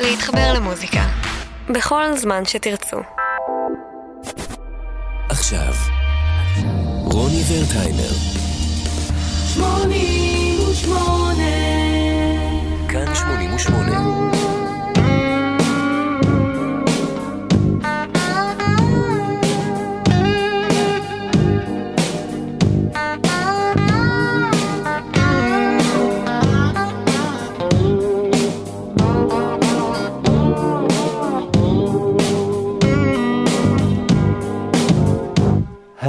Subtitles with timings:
[0.00, 1.02] להתחבר למוזיקה.
[1.68, 2.96] בכל זמן שתרצו.
[5.28, 5.74] עכשיו,
[7.04, 8.12] רוני ורטהיימר.
[9.54, 11.44] שמונים ושמונה.
[12.88, 14.55] כאן 88.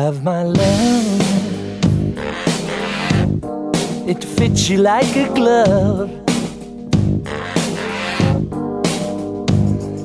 [0.07, 1.21] Have my love,
[4.07, 6.09] it fits you like a glove.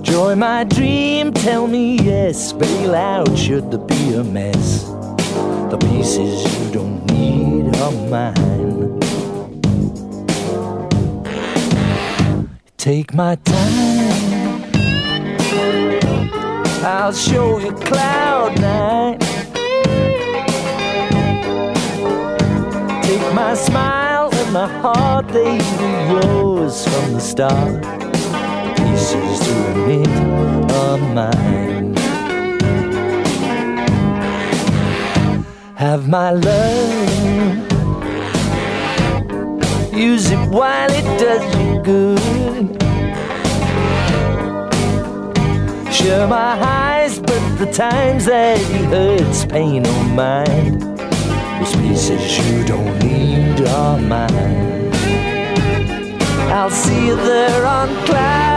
[0.02, 2.52] Joy, my dream, tell me yes.
[2.52, 4.82] Bail out should there be a mess.
[5.70, 8.98] The pieces you don't need are mine.
[12.76, 14.64] Take my time.
[16.84, 19.21] I'll show you cloud nine.
[23.34, 27.82] My smile and my heart, they were yours from the start.
[28.76, 30.08] Pieces to admit
[30.72, 31.96] are mine.
[35.76, 37.72] Have my love.
[39.94, 42.82] Use it while it does you good.
[45.92, 50.91] Share my highs, but the times that he hurts, pain or mine.
[51.92, 54.94] Those pieces you don't need a man.
[56.50, 58.51] I'll see you there on cloud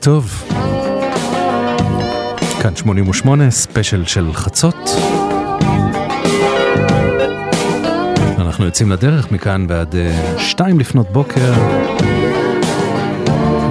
[0.00, 0.44] טוב.
[2.62, 4.90] כאן 88, ספיישל של חצות.
[8.38, 11.52] אנחנו יוצאים לדרך מכאן ועד אה, שתיים לפנות בוקר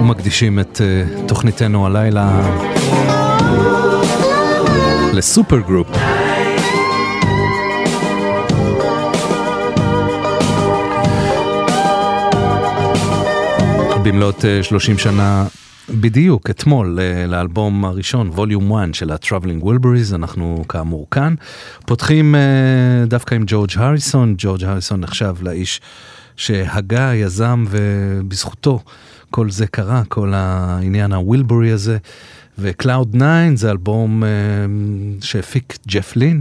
[0.00, 2.40] ומקדישים את אה, תוכניתנו הלילה
[5.12, 5.88] לסופר גרופ.
[14.02, 15.46] במלאת אה, 30 שנה
[15.90, 21.34] בדיוק אתמול אה, לאלבום הראשון Volume 1 של ה-Traveling Wilburys אנחנו כאמור כאן.
[21.86, 22.40] פותחים אה,
[23.06, 24.34] דווקא עם ג'ורג' הריסון.
[24.38, 25.80] ג'ורג' הריסון נחשב לאיש
[26.36, 28.80] שהגה יזם ובזכותו
[29.30, 31.98] כל זה קרה כל העניין הווילבורי הזה.
[32.58, 34.28] ו-Cloud 9 זה אלבום אה,
[35.20, 36.40] שהפיק ג'ף לין.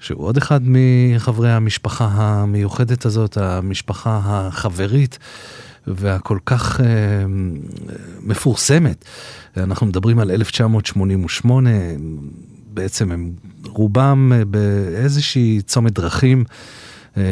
[0.00, 5.18] שהוא עוד אחד מחברי המשפחה המיוחדת הזאת, המשפחה החברית
[5.96, 6.86] והכל כך אה,
[8.22, 9.04] מפורסמת.
[9.56, 11.70] אנחנו מדברים על 1988,
[12.74, 13.32] בעצם הם
[13.66, 16.44] רובם אה, באיזושהי צומת דרכים
[17.16, 17.22] אה,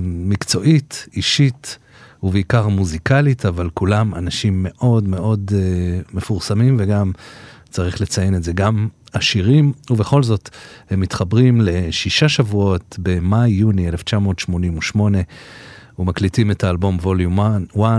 [0.00, 1.78] מקצועית, אישית.
[2.22, 7.12] ובעיקר מוזיקלית, אבל כולם אנשים מאוד מאוד אה, מפורסמים וגם
[7.70, 10.48] צריך לציין את זה, גם עשירים, ובכל זאת
[10.90, 15.18] הם מתחברים לשישה שבועות במאי-יוני 1988
[15.98, 17.50] ומקליטים את האלבום Volume 1,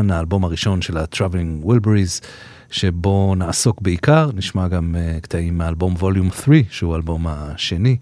[0.09, 2.25] האלבום הראשון של ה-Traveling Wilburys,
[2.71, 7.97] שבו נעסוק בעיקר, נשמע גם uh, קטעים מאלבום Volume 3, שהוא האלבום השני,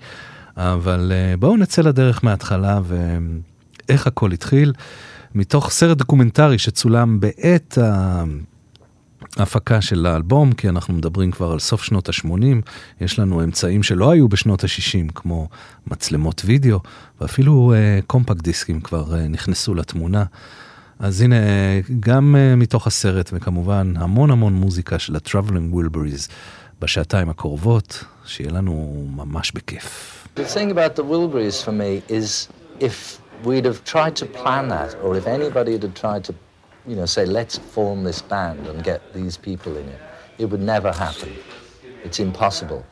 [0.57, 4.74] אבל uh, בואו נצא לדרך מההתחלה ואיך הכל התחיל,
[5.36, 8.24] מתוך סרט דוקומנטרי שצולם בעת ה...
[9.38, 12.70] ההפקה של האלבום, כי אנחנו מדברים כבר על סוף שנות ה-80,
[13.02, 15.48] יש לנו אמצעים שלא היו בשנות ה-60, כמו
[15.88, 16.80] מצלמות וידאו,
[17.22, 20.24] ואפילו uh, קומפקט דיסקים כבר uh, נכנסו לתמונה.
[21.00, 21.36] אז הנה,
[22.00, 26.31] גם uh, מתוך הסרט, וכמובן המון המון מוזיקה של ה-Traveling Wilburys,
[26.81, 30.12] בשעתיים הקרובות, שיהיה לנו ממש בכיף.
[30.36, 32.50] The thing about the Wilburys for me is
[32.80, 36.34] if we'd have tried to plan that, or if anybody had tried to,
[36.88, 40.00] you know, say, let's form this band and get these people in it,
[40.38, 41.34] it would never happen.
[42.04, 42.86] It's impossible.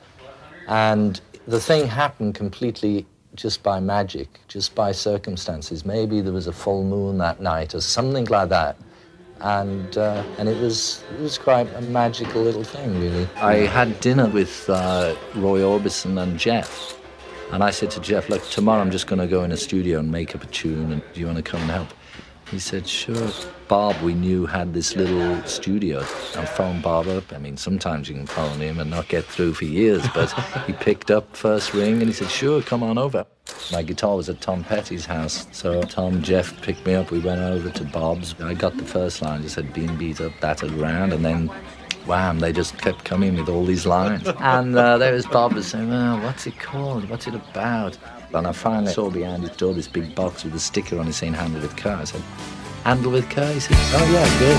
[0.68, 3.06] And the thing happened completely
[3.36, 5.86] just by magic, just by circumstances.
[5.86, 8.78] Maybe there was a full moon that night or something like that.
[9.42, 13.28] And, uh, and it, was, it was quite a magical little thing, really.
[13.36, 16.98] I had dinner with uh, Roy Orbison and Jeff.
[17.51, 20.00] And I said to Jeff, look, tomorrow I'm just going to go in a studio
[20.00, 21.89] and make up a tune, and do you want to come and help?
[22.53, 23.31] He said, sure.
[23.67, 26.01] Bob, we knew, had this little studio.
[26.38, 27.33] I phoned Bob up.
[27.33, 30.31] I mean, sometimes you can phone him and not get through for years, but
[30.67, 33.25] he picked up first ring and he said, sure, come on over.
[33.71, 37.09] My guitar was at Tom Petty's house, so Tom, Jeff picked me up.
[37.09, 38.35] We went over to Bob's.
[38.39, 41.50] I got the first line, just said, been beat up, battered around, and then
[42.05, 44.27] wham, they just kept coming with all these lines.
[44.39, 47.09] and uh, there was Bob was saying, well, what's it called?
[47.09, 47.97] What's it about?
[48.35, 51.13] And I finally saw behind his door this big box with a sticker on it
[51.13, 51.97] saying handle with care.
[51.97, 52.21] I said,
[52.83, 53.53] handle with care?
[53.53, 54.57] He said, oh yeah, good.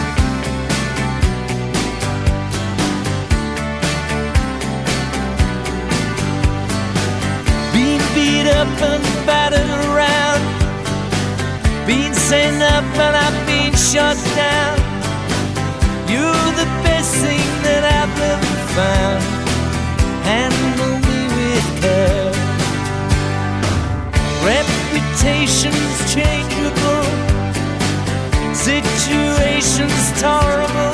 [7.74, 10.42] Been beat up and battered around.
[11.84, 13.74] Been sent up and I've been
[14.36, 14.78] down.
[16.08, 19.33] You're the best thing that I've ever found.
[24.44, 27.04] Reputation's changeable.
[28.54, 30.93] Situation's tolerable.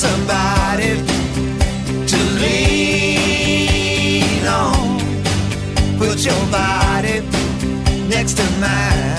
[0.00, 0.96] Somebody
[2.06, 3.66] to lean
[4.46, 4.98] on.
[5.98, 7.20] Put your body
[8.08, 9.09] next to mine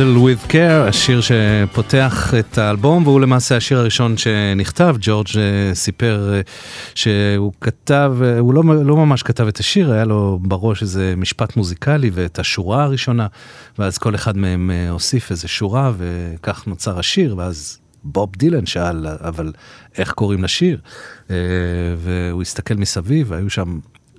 [0.00, 4.96] Handle with Care, השיר שפותח את האלבום, והוא למעשה השיר הראשון שנכתב.
[5.00, 6.40] ג'ורג' אה, סיפר אה,
[6.94, 11.56] שהוא כתב, אה, הוא לא, לא ממש כתב את השיר, היה לו בראש איזה משפט
[11.56, 13.26] מוזיקלי ואת השורה הראשונה,
[13.78, 19.52] ואז כל אחד מהם הוסיף איזה שורה, וכך נוצר השיר, ואז בוב דילן שאל, אבל
[19.98, 20.78] איך קוראים לשיר?
[21.98, 23.78] והוא הסתכל מסביב, והיו שם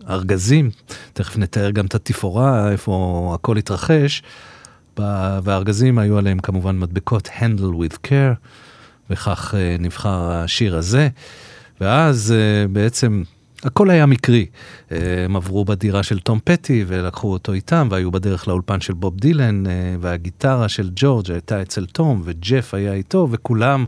[0.09, 0.69] ארגזים,
[1.13, 4.23] תכף נתאר גם את התפאורה, איפה הכל התרחש.
[5.43, 8.36] והארגזים היו עליהם כמובן מדבקות Handle with Care,
[9.10, 11.10] וכך אה, נבחר השיר הזה.
[11.81, 13.24] ואז אה, בעצם
[13.63, 14.45] הכל היה מקרי.
[14.91, 19.17] אה, הם עברו בדירה של תום פטי ולקחו אותו איתם והיו בדרך לאולפן של בוב
[19.17, 19.63] דילן
[20.00, 23.86] והגיטרה של ג'ורג' הייתה אצל תום וג'ף היה איתו וכולם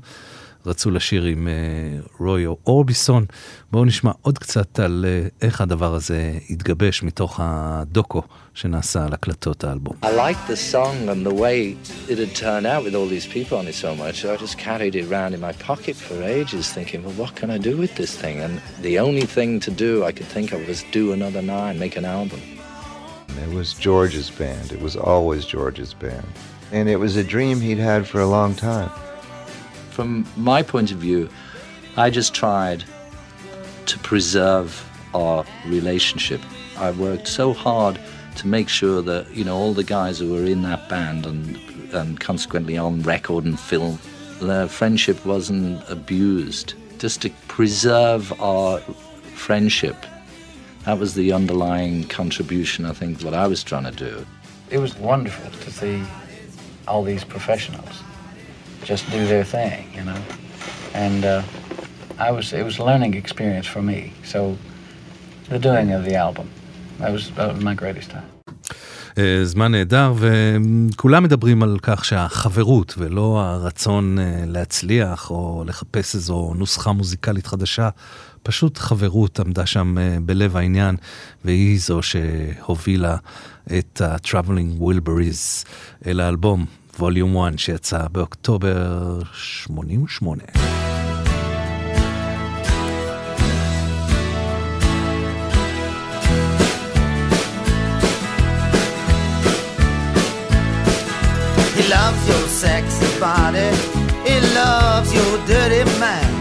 [0.66, 3.26] רצו לשיר עם אה, רוי אורביסון.
[3.72, 5.06] בואו נשמע עוד קצת על
[5.42, 8.22] איך הדבר הזה התגבש מתוך הדוקו
[8.55, 9.97] שנעשה על הקלטות האלבום.
[10.03, 11.77] I liked the song and the way
[12.09, 14.25] it had turned out with all these people on it so much.
[14.25, 17.59] I just carried it around in my pocket for ages, thinking, well, what can I
[17.59, 18.37] do with this thing?
[18.45, 21.97] And the only thing to do I could think of was do another nine, make
[22.03, 22.41] an album.
[23.45, 24.73] It was George's band.
[24.73, 26.27] It was always George's band.
[26.73, 28.91] And it was a dream he'd had for a long time.
[29.91, 31.23] From my point of view,
[31.97, 32.85] I just tried
[33.87, 34.69] to preserve
[35.15, 36.41] our relationship.
[36.77, 37.99] I worked so hard
[38.36, 41.58] to make sure that you know all the guys who were in that band and
[41.94, 44.00] and consequently on record and film,
[44.42, 46.74] their friendship wasn't abused.
[46.98, 48.80] Just to preserve our
[49.36, 50.06] friendship.
[50.86, 54.26] That was the underlying contribution, I think, what I was trying to do.
[54.70, 56.04] It was wonderful to see
[56.88, 58.04] all these professionals
[58.84, 60.22] just do their thing, you know.
[60.94, 61.44] And uh,
[62.20, 64.14] I was it was a learning experience for me.
[64.24, 64.58] So
[65.50, 66.50] the doing of the album,
[69.18, 76.54] אה, זמן נהדר, וכולם מדברים על כך שהחברות ולא הרצון אה, להצליח או לחפש איזו
[76.56, 77.90] נוסחה מוזיקלית חדשה,
[78.44, 80.96] פשוט חברות עמדה שם אה, בלב העניין,
[81.46, 83.18] והיא זו שהובילה
[83.78, 85.68] את ה-Traveling Wilburys
[86.08, 86.66] אל האלבום,
[87.00, 90.73] ווליום 1, שיצא באוקטובר 88.
[101.76, 103.70] He loves your sexy body.
[104.28, 106.36] He loves your dirty mind.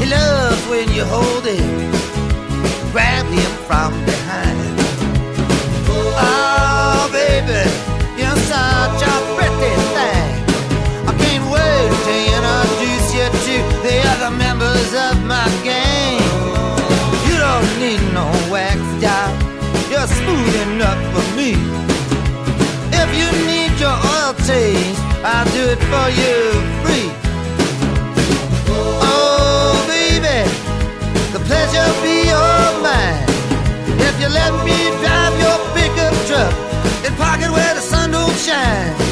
[0.00, 1.90] He loves when you hold him,
[2.90, 4.58] grab him from behind.
[5.88, 7.68] Oh, oh, baby,
[8.18, 10.32] you're such a pretty thing.
[11.04, 16.20] I can't wait to introduce you to the other members of my gang.
[17.28, 19.30] You don't need no wax job.
[19.90, 21.93] You're smooth enough for me.
[24.46, 26.36] Change, I'll do it for you
[26.84, 27.08] free.
[28.68, 30.44] Oh, baby,
[31.32, 33.24] the pleasure be all mine.
[33.98, 36.52] If you let me drive your pickup truck
[37.06, 39.03] and park it where the sun don't shine.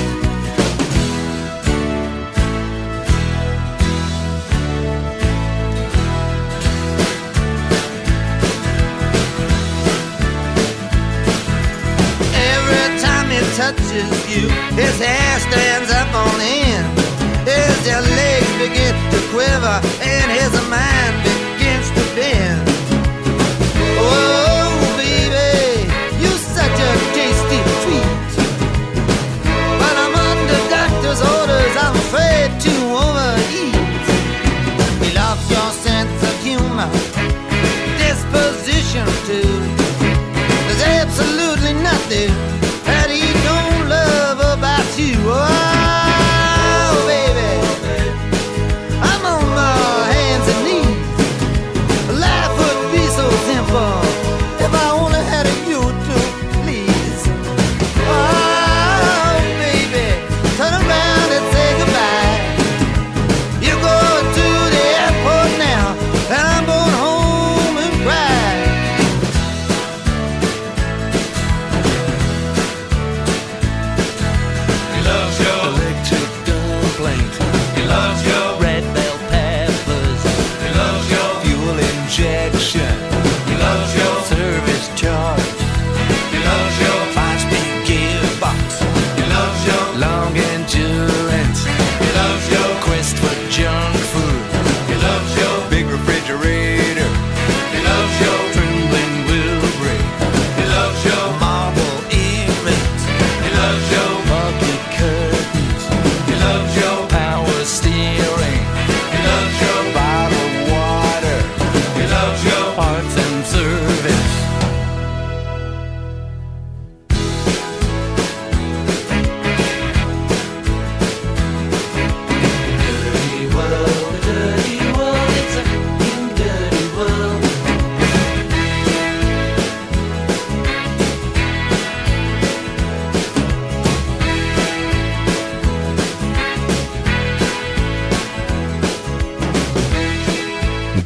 [13.56, 16.87] Touches you, his hair stands up on end.
[17.44, 20.91] His legs begin to quiver and his mind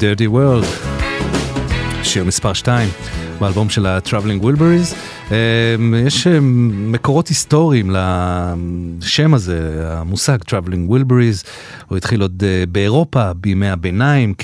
[0.06, 0.66] Dirty World
[2.02, 2.88] שיר מספר 2
[3.40, 4.94] באלבום של ה-Traveling Wilburys.
[6.06, 6.26] יש
[6.62, 7.90] מקורות היסטוריים
[9.00, 11.46] לשם הזה, המושג Traveling Wilburys.
[11.88, 14.34] הוא התחיל עוד באירופה בימי הביניים,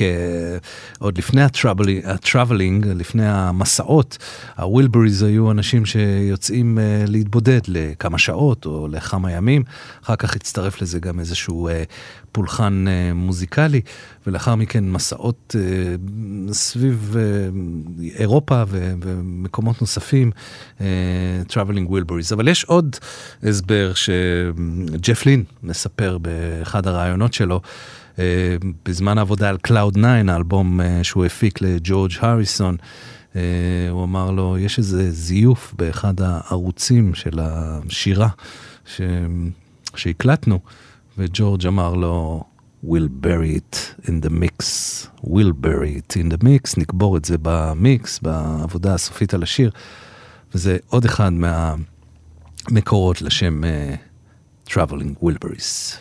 [0.99, 4.19] עוד לפני ה-Traveling, לפני המסעות.
[4.57, 9.63] ה-Wilburys היו אנשים שיוצאים להתבודד לכמה שעות או לכמה ימים.
[10.05, 11.69] אחר כך הצטרף לזה גם איזשהו
[12.33, 12.85] פולחן
[13.15, 13.81] מוזיקלי,
[14.27, 15.57] ולאחר מכן מסעות
[16.53, 17.17] סביב
[18.15, 20.31] אירופה ומקומות נוספים,
[21.49, 22.35] Traveling Wilburys.
[22.35, 22.97] אבל יש עוד
[23.43, 27.61] הסבר שג'ף לין מספר באחד הראיונות שלו.
[28.85, 32.77] בזמן העבודה על Cloud 9, האלבום שהוא הפיק לג'ורג' הריסון,
[33.91, 38.29] הוא אמר לו, יש איזה זיוף באחד הערוצים של השירה
[38.87, 39.01] ש...
[39.97, 40.61] שהקלטנו,
[41.19, 42.45] וג'ורג' אמר לו,
[42.85, 44.65] we'll bury it in the mix,
[45.25, 49.71] we'll bury it in the mix, נקבור את זה במיקס, בעבודה הסופית על השיר,
[50.55, 55.97] וזה עוד אחד מהמקורות לשם uh, Traveling Wilburys.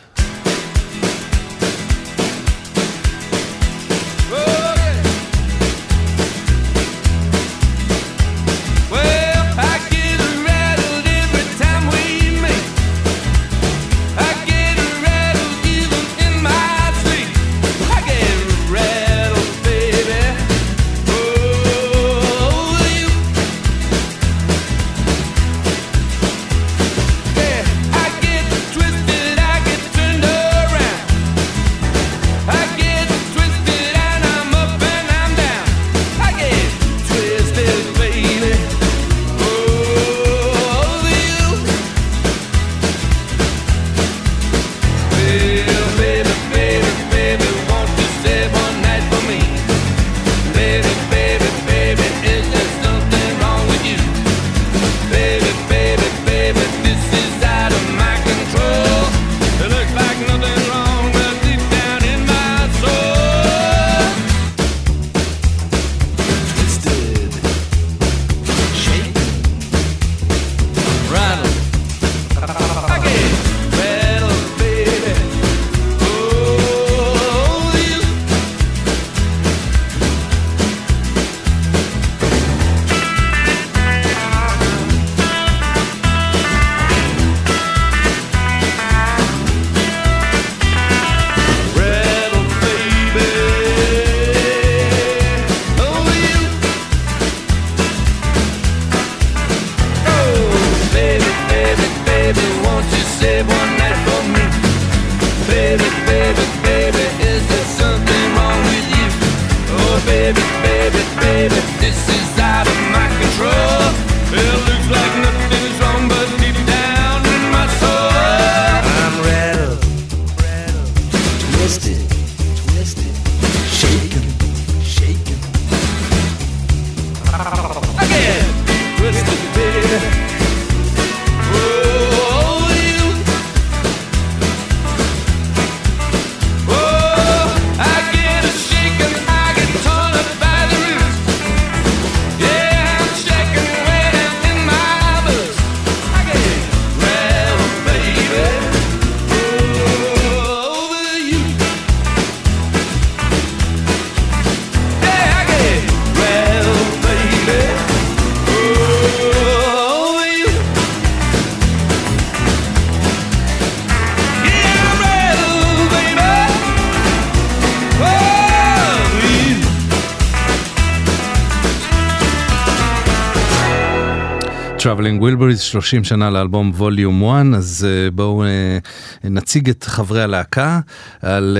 [174.82, 180.80] Traveling Wilburys, 30 שנה לאלבום ווליום 1, אז uh, בואו uh, נציג את חברי הלהקה
[181.22, 181.58] על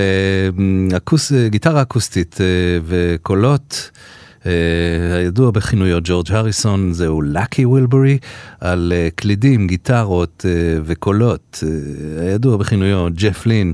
[0.91, 2.39] uh, אקוס, uh, גיטרה אקוסטית uh,
[2.85, 3.91] וקולות.
[4.41, 4.45] Uh,
[5.17, 8.17] הידוע בכינויו ג'ורג' הריסון זהו לקי וילברי,
[8.61, 13.73] על uh, קלידים, גיטרות uh, וקולות, uh, הידוע בכינויו ג'ף לין,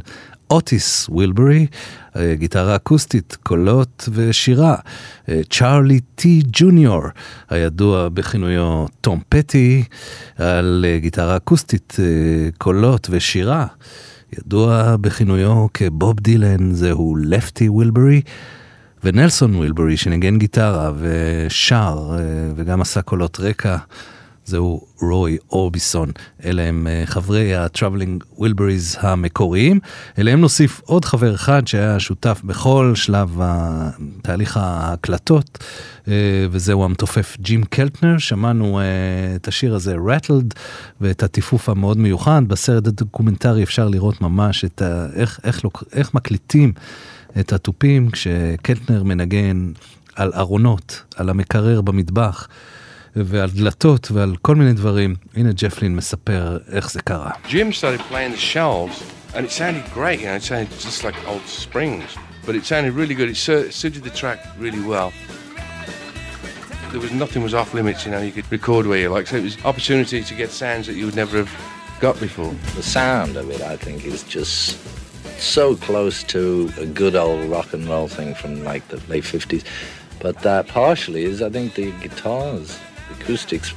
[0.50, 1.68] אוטיס וילברי,
[2.34, 4.76] גיטרה אקוסטית, קולות ושירה.
[5.50, 7.04] צ'ארלי טי ג'וניור,
[7.50, 9.84] הידוע בכינויו תום פטי,
[10.38, 11.96] על גיטרה אקוסטית,
[12.58, 13.66] קולות ושירה.
[14.38, 18.22] ידוע בכינויו כבוב דילן, זהו לפטי וילברי.
[19.04, 22.18] ונלסון וילברי שניגן גיטרה ושר
[22.56, 23.78] וגם עשה קולות רקע.
[24.50, 26.12] זהו רוי אורביסון.
[26.46, 29.80] אלה הם אה, חברי ה-Traveling Wilburys המקוריים.
[30.18, 33.40] אליהם נוסיף עוד חבר אחד שהיה שותף בכל שלב
[34.22, 35.58] תהליך ההקלטות,
[36.08, 36.14] אה,
[36.52, 38.18] וזהו המתופף ג'ים קלטנר.
[38.18, 38.86] שמענו אה,
[39.36, 40.56] את השיר הזה, Rattled,
[41.02, 42.42] ואת הטיפוף המאוד מיוחד.
[42.48, 45.06] בסרט הדוקומנטרי אפשר לראות ממש את ה...
[45.16, 46.74] איך, איך, איך, איך מקליטים
[47.40, 49.72] את התופים כשקלטנר מנגן
[50.16, 52.48] על ארונות, על המקרר במטבח.
[53.17, 55.15] ועל דלתות ועל כל מיני דברים.
[55.37, 57.31] הנה ג'פלין מספר איך זה קרה.
[57.49, 59.03] Jim started playing the shelves
[59.35, 62.11] and it sounded great, you know, it sounded just like old springs,
[62.47, 63.29] but it sounded really good.
[63.29, 65.13] It suited the track really well.
[66.93, 69.27] There was nothing was off limits, you know, you could record where you like.
[69.27, 71.53] So it was opportunity to get sounds that you would never have
[72.01, 72.55] got before.
[72.77, 74.79] The sound of it, I think, is just
[75.41, 79.65] so close to a good old rock and roll thing from like the late 50s.
[80.21, 82.79] But that partially is, I think, the guitars
[83.12, 83.74] acoustics.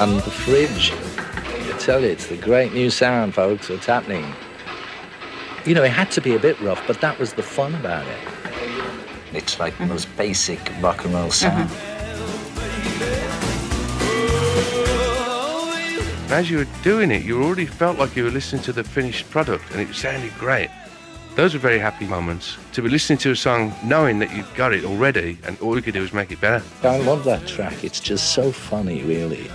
[0.00, 0.92] And the fridge.
[0.92, 3.68] I tell you, it's the great new sound, folks.
[3.68, 4.32] What's happening?
[5.66, 8.06] You know, it had to be a bit rough, but that was the fun about
[8.06, 8.18] it.
[9.32, 11.68] It's like the most basic rock and roll sound.
[11.68, 11.94] Mm-hmm.
[16.32, 19.28] As you were doing it, you already felt like you were listening to the finished
[19.30, 20.68] product, and it sounded great.
[21.38, 22.56] Those were very happy moments.
[22.72, 25.82] To be listening to a song knowing that you've got it already and all you
[25.82, 26.64] could do is make it better.
[26.82, 27.84] I love that track.
[27.84, 29.48] It's just so funny, really.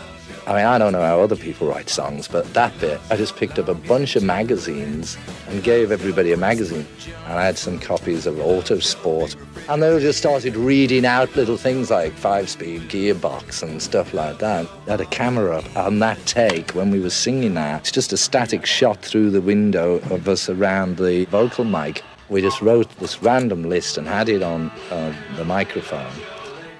[0.47, 3.35] I mean, I don't know how other people write songs, but that bit, I just
[3.35, 5.17] picked up a bunch of magazines
[5.49, 6.87] and gave everybody a magazine.
[7.25, 9.35] And I had some copies of Autosport.
[9.69, 14.39] And they just started reading out little things like five speed gearbox and stuff like
[14.39, 14.67] that.
[14.87, 17.81] I had a camera up on that take when we were singing that.
[17.81, 22.03] It's just a static shot through the window of us around the vocal mic.
[22.27, 26.11] We just wrote this random list and had it on uh, the microphone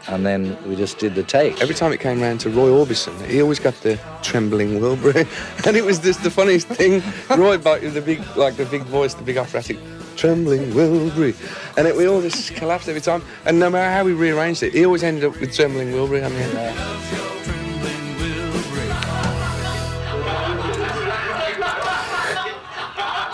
[0.08, 1.62] and then we just did the take.
[1.62, 5.26] Every time it came round to Roy Orbison, he always got the trembling Wilbury,
[5.66, 7.02] and it was just the funniest thing.
[7.30, 9.78] Roy, the big, like the big voice, the big operatic,
[10.16, 11.36] trembling Wilbury,
[11.78, 13.24] and it, we all just collapsed every time.
[13.46, 16.24] And no matter how we rearranged it, he always ended up with trembling Wilbury.
[16.24, 16.56] I mean.
[16.56, 17.60] Uh,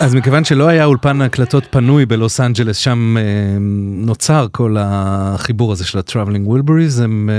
[0.00, 3.22] אז מכיוון שלא היה אולפן הקלטות פנוי בלוס אנג'לס, שם אה,
[4.06, 7.30] נוצר כל החיבור הזה של ה-Traveling Wilburys, הם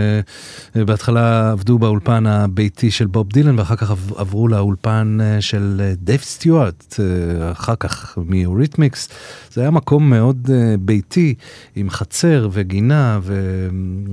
[0.75, 5.93] אה, בהתחלה עבדו באולפן הביתי של בוב דילן, ואחר כך עברו לאולפן אה, של אה,
[5.97, 9.09] דייב סטיוארט, אה, אחר כך מיוריתמיקס.
[9.53, 11.35] זה היה מקום מאוד אה, ביתי,
[11.75, 13.67] עם חצר וגינה ו,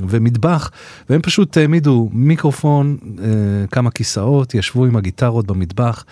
[0.08, 0.70] ומטבח,
[1.10, 3.26] והם פשוט העמידו מיקרופון, אה,
[3.70, 6.04] כמה כיסאות, ישבו עם הגיטרות במטבח.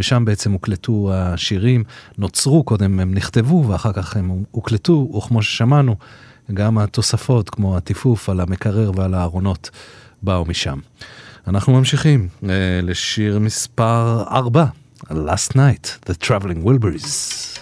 [0.00, 1.84] ושם בעצם הוקלטו השירים,
[2.18, 5.96] נוצרו קודם, הם נכתבו ואחר כך הם הוקלטו, וכמו ששמענו,
[6.54, 9.70] גם התוספות כמו הטיפוף על המקרר ועל הארונות
[10.22, 10.78] באו משם.
[11.46, 12.46] אנחנו ממשיכים uh,
[12.82, 14.64] לשיר מספר 4,
[15.10, 17.60] Last Night, The Traveling Wilburys.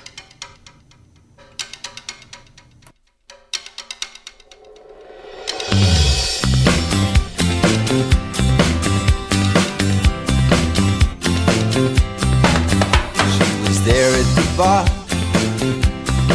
[14.59, 14.85] Bar.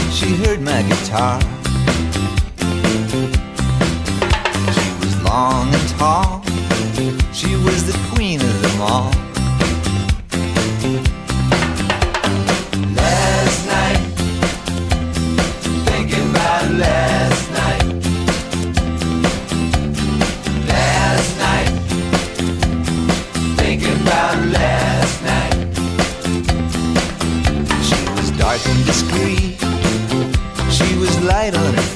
[0.10, 1.42] She heard my guitar.
[4.76, 6.42] She was long and tall.
[7.34, 9.33] She was the queen of them all.
[31.24, 31.92] Light on her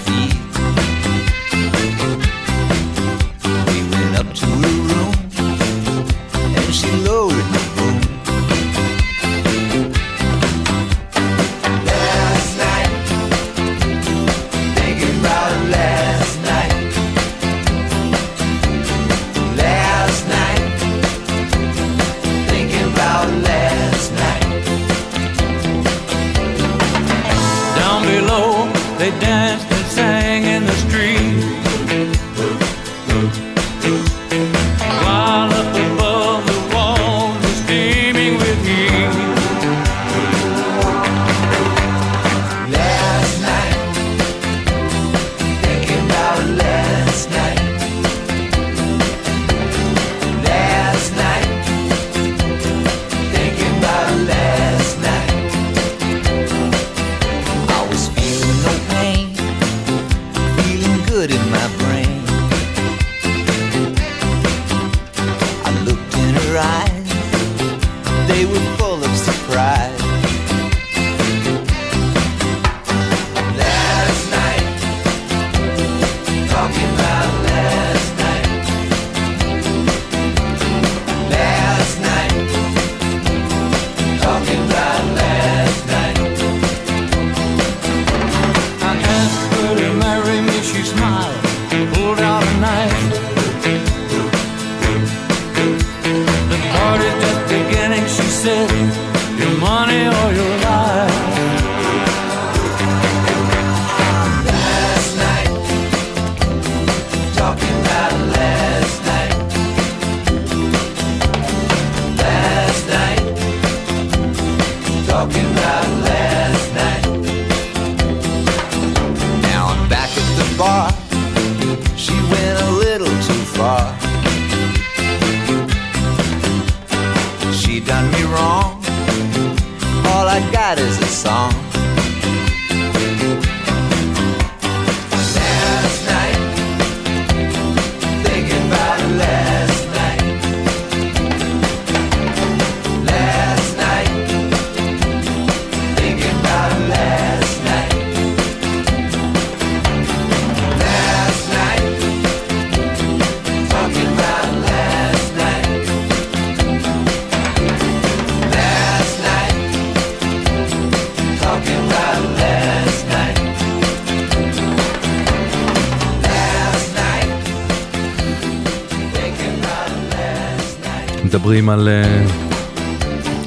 [171.47, 172.25] מדברים על אה,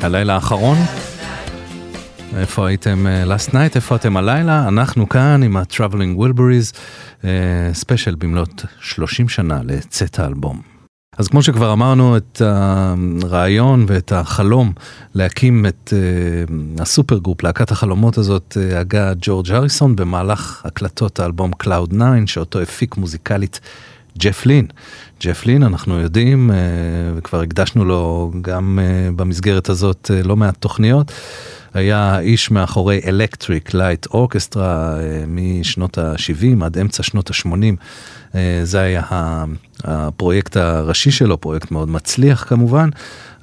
[0.02, 0.78] הלילה האחרון.
[2.36, 4.68] איפה הייתם אה, last night, איפה אתם הלילה?
[4.68, 6.76] אנחנו כאן עם ה-Traveling Wilburys,
[7.72, 10.60] ספיישל במלאת 30 שנה לצאת האלבום.
[11.18, 14.72] אז כמו שכבר אמרנו, את הרעיון ואת החלום
[15.14, 21.90] להקים את uh, הסופר גרופ, להקת החלומות הזאת, הגה ג'ורג' הריסון במהלך הקלטות האלבום Cloud
[21.90, 23.60] 9, שאותו הפיק מוזיקלית
[24.18, 24.66] ג'ף לין.
[25.22, 26.54] ג'ף לין, אנחנו יודעים, uh,
[27.16, 31.12] וכבר הקדשנו לו גם uh, במסגרת הזאת uh, לא מעט תוכניות.
[31.74, 34.96] היה איש מאחורי Electric Light Orchestra
[35.28, 37.52] משנות ה-70 עד אמצע שנות ה-80.
[38.35, 39.02] אה, זה היה
[39.85, 42.88] הפרויקט הראשי שלו, פרויקט מאוד מצליח כמובן,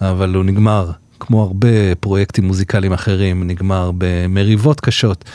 [0.01, 5.25] אבל הוא נגמר, כמו הרבה פרויקטים מוזיקליים אחרים, נגמר במריבות קשות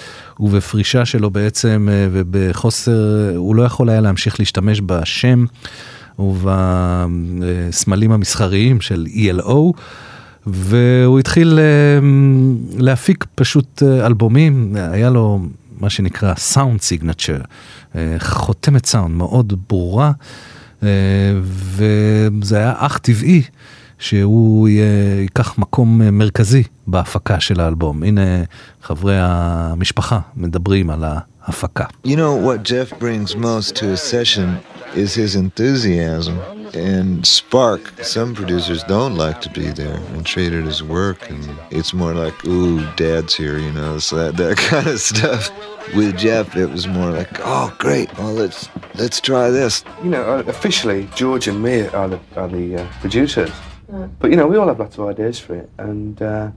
[0.41, 5.45] ובפרישה שלו בעצם, אה, ובחוסר, הוא לא יכול היה להמשיך להשתמש בשם
[6.23, 9.73] ובסמלים המסחריים של ELO.
[10.47, 11.99] והוא התחיל אה,
[12.79, 15.41] להפיק פשוט אלבומים, היה לו
[15.79, 17.41] מה שנקרא סאונד סיגנצ'ר,
[17.95, 20.13] אה, חותמת סאונד מאוד ברורה,
[20.83, 20.89] אה,
[21.43, 23.43] וזה היה אך טבעי
[23.99, 28.03] שהוא ייקח מקום מרכזי בהפקה של האלבום.
[28.03, 28.23] הנה
[28.83, 31.85] חברי המשפחה מדברים על ההפקה.
[32.07, 34.49] You know what Jeff brings most to a session
[34.95, 36.39] is his enthusiasm
[36.75, 37.81] and spark.
[38.03, 42.15] Some producers don't like to be there and treat it as work, and it's more
[42.15, 45.51] like, ooh, dad's here, you know, so that, that kind of stuff.
[45.97, 49.85] With Jeff, it was more like, oh, great, well, let's let's try this.
[50.03, 53.51] You know, uh, officially, George and me are the, are the uh, producers,
[54.21, 56.51] but you know, we all have lots of ideas for it, and uh,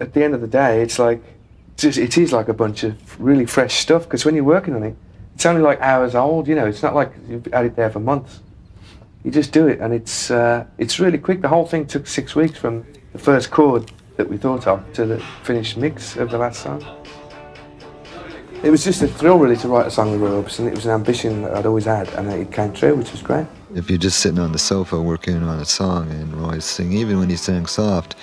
[0.00, 1.22] at the end of the day, it's like
[1.84, 4.96] it is like a bunch of really fresh stuff because when you're working on it,
[5.38, 6.48] it's only like hours old.
[6.48, 8.40] You know, it's not like you've had it there for months.
[9.22, 11.42] You just do it, and it's uh, it's really quick.
[11.42, 15.06] The whole thing took six weeks from the first chord that we thought of to
[15.06, 16.84] the finished mix of the last song.
[18.64, 20.66] It was just a thrill, really, to write a song with Roy Orbison.
[20.66, 23.46] It was an ambition that I'd always had, and it came true, which was great.
[23.76, 27.20] If you're just sitting on the sofa working on a song and Roy's singing, even
[27.20, 28.16] when he sang soft,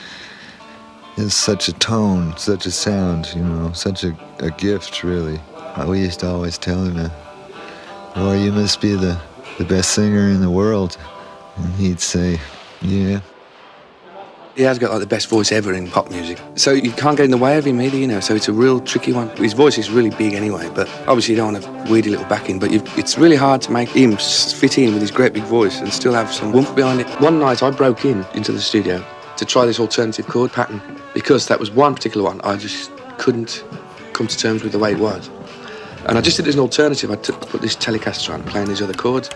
[1.15, 5.39] it's such a tone, such a sound, you know, such a, a gift, really.
[5.83, 7.11] We used to always tell him,
[8.15, 9.19] Roy, you must be the,
[9.57, 10.97] the best singer in the world.
[11.57, 12.39] And he'd say,
[12.81, 13.19] yeah.
[14.55, 16.39] He has got like the best voice ever in pop music.
[16.55, 18.53] So you can't get in the way of him either, you know, so it's a
[18.53, 19.27] real tricky one.
[19.35, 22.57] His voice is really big anyway, but obviously you don't want a weirdy little backing,
[22.57, 25.91] but it's really hard to make him fit in with his great big voice and
[25.91, 27.07] still have some warmth behind it.
[27.19, 30.81] One night I broke in into the studio to try this alternative chord pattern
[31.13, 33.61] because that was one particular one I just couldn't
[34.13, 35.29] come to terms with the way it was.
[36.06, 38.82] And I just did as an alternative, I took, put this Telecaster on, playing these
[38.82, 39.28] other chords,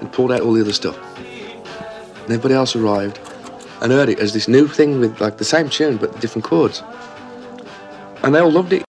[0.00, 0.96] and pulled out all the other stuff.
[2.22, 3.18] And everybody else arrived
[3.80, 6.82] and heard it as this new thing with like the same tune but different chords.
[8.22, 8.82] And they all loved it.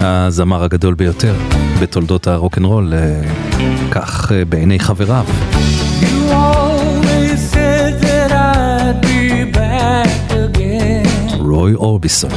[0.00, 1.34] הזמר הגדול ביותר
[1.80, 2.92] בתולדות הרוקנרול,
[3.90, 5.24] כך בעיני חבריו.
[11.38, 12.30] רוי אורביסון.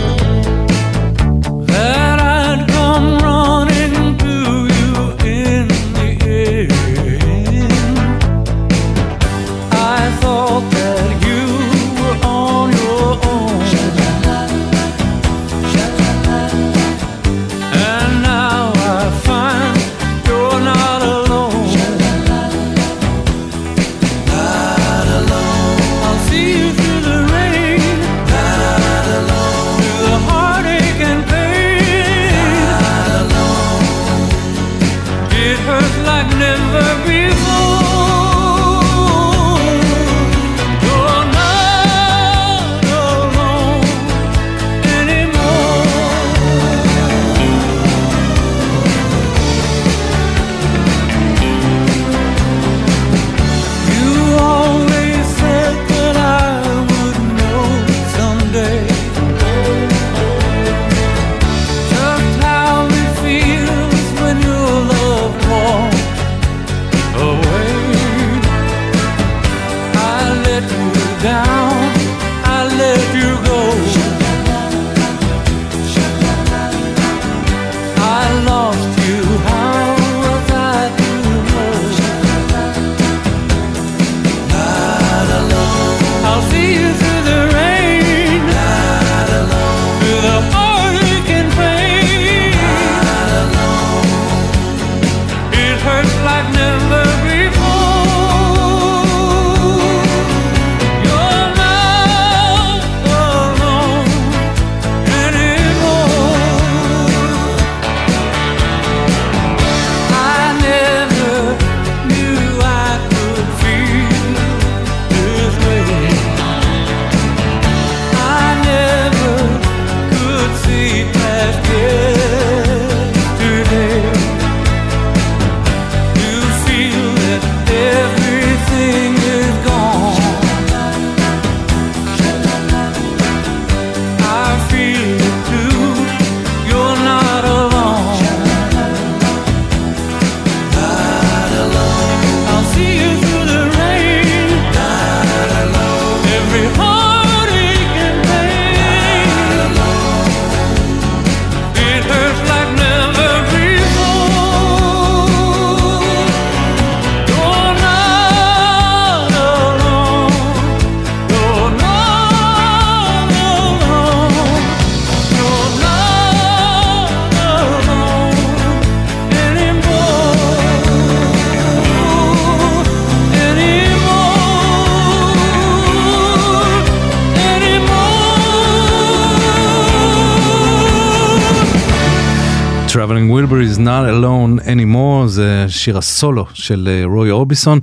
[185.69, 187.79] שיר הסולו של אה, רוי אורביסון.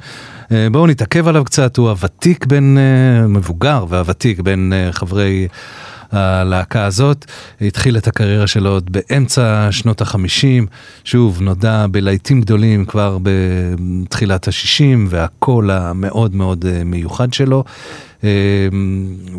[0.51, 5.47] אה, בואו נתעכב עליו קצת, הוא הוותיק בין, אה, מבוגר והוותיק בין חברי
[6.11, 7.25] הלהקה הזאת.
[7.61, 10.67] התחיל את הקריירה שלו עוד באמצע שנות החמישים,
[11.03, 17.63] שוב, נודע בלהיטים גדולים כבר בתחילת השישים, והקול המאוד מאוד מיוחד שלו.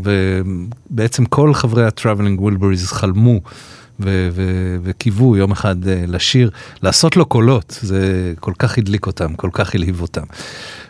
[0.02, 3.40] ובעצם כל חברי ה-Traveling Wilburys חלמו.
[4.82, 6.50] וקיוו יום אחד אה, לשיר,
[6.82, 10.24] לעשות לו קולות, זה כל כך הדליק אותם, כל כך הלהיב אותם.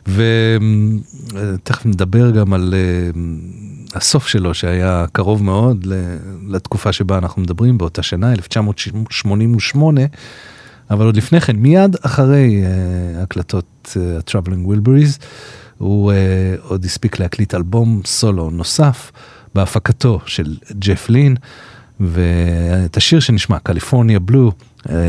[0.06, 3.20] ותכף נדבר גם על אה,
[3.94, 5.86] הסוף שלו, שהיה קרוב מאוד
[6.48, 10.00] לתקופה שבה אנחנו מדברים, באותה שנה, 1988,
[10.90, 15.24] אבל עוד לפני כן, מיד אחרי uh, הקלטות uh, ה-Traveling Wilburys,
[15.78, 16.14] הוא uh,
[16.68, 19.12] עוד הספיק להקליט אלבום סולו נוסף
[19.54, 21.36] בהפקתו של ג'ף לין.
[22.00, 24.52] ואת השיר שנשמע, קליפורניה בלו,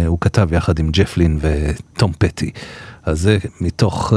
[0.08, 2.52] הוא כתב יחד עם ג'ף לין וטום פטי.
[3.04, 4.13] אז זה מתוך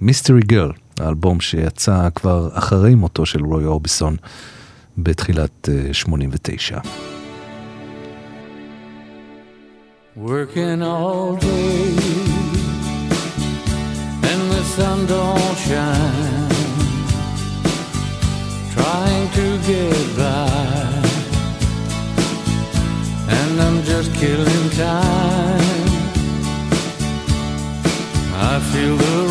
[0.00, 4.16] מיסטרי uh, גרל, האלבום שיצא כבר אחרי מותו של רוי אורביסון
[4.98, 6.78] בתחילת uh, 89.
[10.16, 11.86] Working all day
[14.30, 16.54] and the sun don't shine
[18.74, 20.13] Trying to get
[24.04, 25.60] just killing time.
[28.36, 29.23] I feel the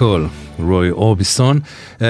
[0.00, 0.28] קול,
[0.58, 1.58] רוי אורביסון.
[2.02, 2.06] אה,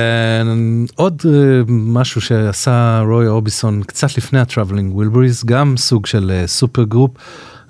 [0.95, 1.33] עוד אה,
[1.69, 7.11] משהו שעשה רוי אורביסון קצת לפני ה-Traveling Wilburys, גם סוג של אה, סופר גרופ,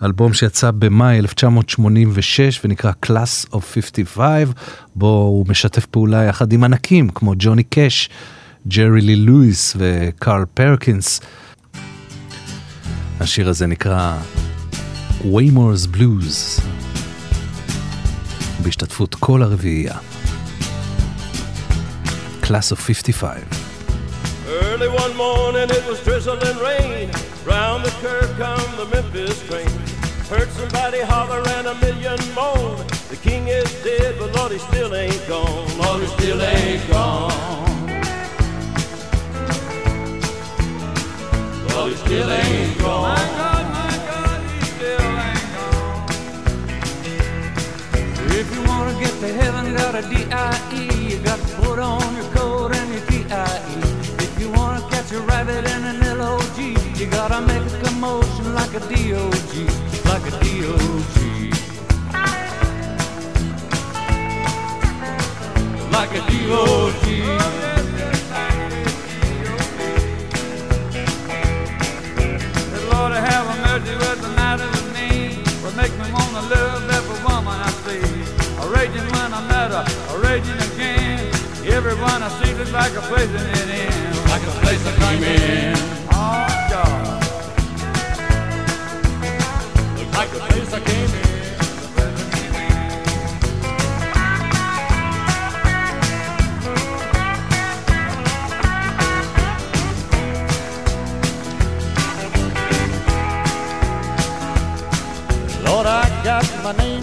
[0.03, 4.49] אלבום שיצא במאי 1986 ונקרא Class of 55,
[4.95, 8.09] בו הוא משתף פעולה יחד עם ענקים כמו ג'וני קאש,
[8.68, 11.21] ג'רי לי לואיס וקארל פרקינס.
[13.21, 14.16] השיר הזה נקרא
[15.23, 16.61] Waymores Blues,
[18.60, 19.98] בהשתתפות כל הרביעייה.
[22.43, 23.66] Class of 55.
[24.48, 27.10] Early one morning it was drizzling rain.
[27.46, 29.74] Round the curve come the Memphis train.
[30.30, 32.78] Heard somebody holler and a million moan.
[33.10, 35.66] The king is dead, but Lord, he still ain't gone.
[35.78, 37.32] Lord, he still ain't gone.
[41.70, 43.49] Lord, he still ain't gone.
[48.91, 51.12] Wanna get to heaven, got a D-I-E.
[51.12, 53.78] You got to put on your coat and your T-I-E.
[54.18, 58.74] If you wanna catch a rabbit in an L-O-G, you gotta make a commotion like
[58.74, 59.68] a D-O-G,
[60.11, 61.53] like a D-O-G.
[65.93, 67.07] Like a D-O-G.
[72.91, 75.45] Lord, have a mercy with the matter with me.
[75.62, 76.89] What makes me wanna love
[79.41, 79.84] raging when I met her,
[80.14, 81.18] a raging again.
[81.66, 83.91] Everyone I see looks like a place in it in.
[84.28, 85.76] Like a place I came in.
[86.12, 87.22] Oh, God.
[90.14, 91.30] Like a place I came in.
[105.64, 107.00] Lord, I got my name printed on my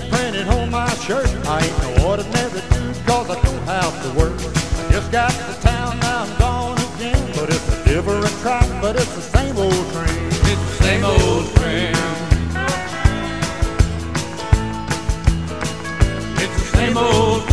[1.08, 1.28] shirt.
[1.47, 4.34] I ain't no ordinary dude cause I don't have to work.
[4.36, 7.32] I just got to town, now I'm gone again.
[7.34, 10.28] But it's a different track, but it's the same old train.
[10.51, 11.95] It's the same old train.
[16.43, 17.47] It's the same old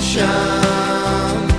[0.00, 1.52] Congratulations,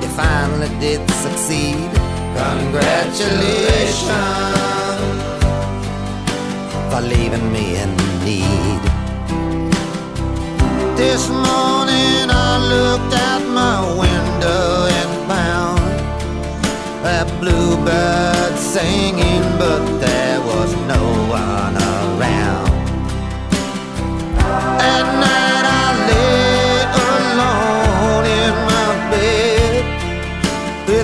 [0.00, 1.90] you finally did succeed.
[2.36, 4.06] Congratulations
[6.90, 7.90] for leaving me in
[8.24, 8.82] need.
[10.96, 15.82] This morning I looked out my window and found
[17.02, 22.70] that bluebird singing, but there was no one around.
[24.38, 25.41] At night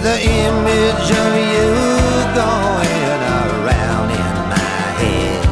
[0.08, 1.68] the image of you
[2.32, 5.42] going around in my head.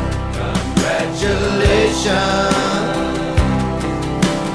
[0.40, 3.36] Congratulations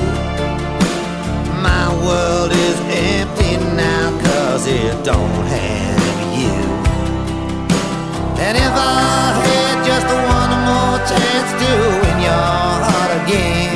[1.61, 6.53] My world is empty now cause it don't have you.
[8.45, 12.53] And if I had just one more chance to win your
[12.87, 13.73] heart again,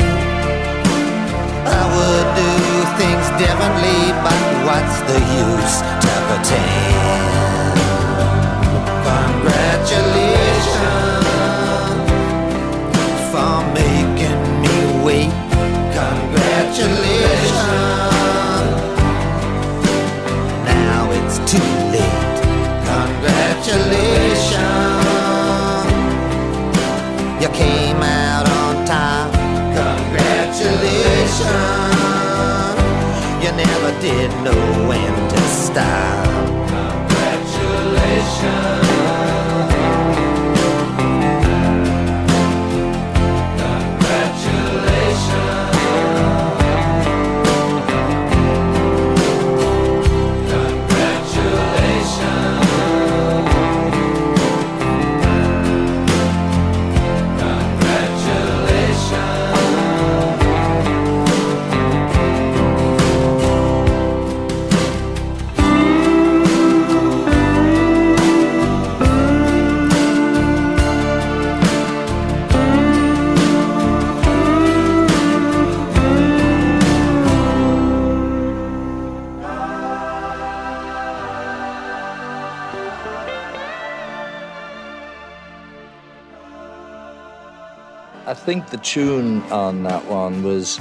[1.66, 2.52] I would do
[3.02, 5.76] things differently, but what's the use
[6.06, 7.82] to pretend?
[9.10, 11.30] Congratulations
[88.46, 90.80] think the tune on that one was,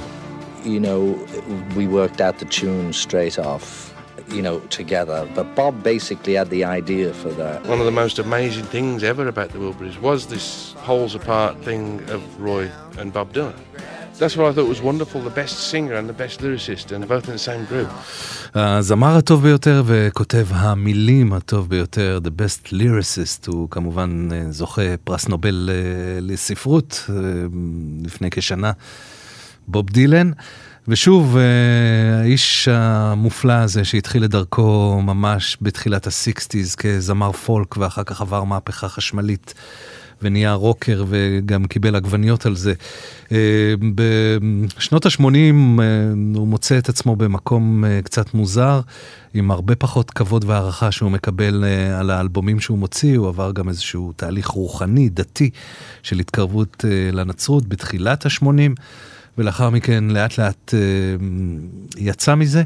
[0.63, 0.99] you know,
[1.75, 3.93] we worked out the tune straight off,
[4.29, 5.29] you know, together.
[5.35, 7.63] But Bob basically had the idea for that.
[7.65, 12.01] One of the most amazing things ever about the Wilburys was this holes apart thing
[12.09, 13.55] of Roy and Bob Dylan.
[14.21, 15.19] That's what I thought was wonderful.
[15.31, 17.89] The best singer and the best lyricist, and both in the same group.
[18.55, 25.27] הזמר הטוב ביותר וכותב המילים הטוב ביותר, The Best Lyricist, הוא כמובן אה, זוכה פרס
[25.27, 27.15] נובל אה, לספרות אה,
[28.05, 28.71] לפני כשנה,
[29.67, 30.31] בוב דילן.
[30.87, 31.37] ושוב,
[32.21, 38.89] האיש המופלא הזה שהתחיל את דרכו ממש בתחילת הסיקסטיז כזמר פולק ואחר כך עבר מהפכה
[38.89, 39.53] חשמלית
[40.21, 42.73] ונהיה רוקר וגם קיבל עגבניות על זה.
[43.31, 45.53] אה, בשנות ה-80 אה,
[46.35, 48.81] הוא מוצא את עצמו במקום אה, קצת מוזר,
[49.33, 51.63] עם הרבה פחות כבוד והערכה שהוא מקבל
[51.99, 55.49] על האלבומים שהוא מוציא, הוא עבר גם איזשהו תהליך רוחני, דתי,
[56.03, 58.81] של התקרבות לנצרות בתחילת ה-80.
[59.37, 60.79] ולאחר מכן לאט לאט אה,
[61.97, 62.63] יצא מזה.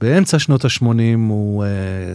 [0.00, 0.84] באמצע שנות ה-80
[1.28, 1.68] הוא אה,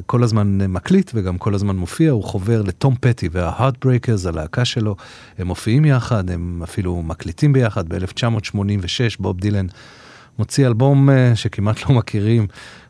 [0.05, 4.95] כל הזמן מקליט וגם כל הזמן מופיע, הוא חובר לטום פטי וה-Heartbreakers, הלהקה שלו,
[5.37, 7.89] הם מופיעים יחד, הם אפילו מקליטים ביחד.
[7.89, 9.67] ב-1986 בוב דילן
[10.39, 12.47] מוציא אלבום אה, שכמעט לא מכירים.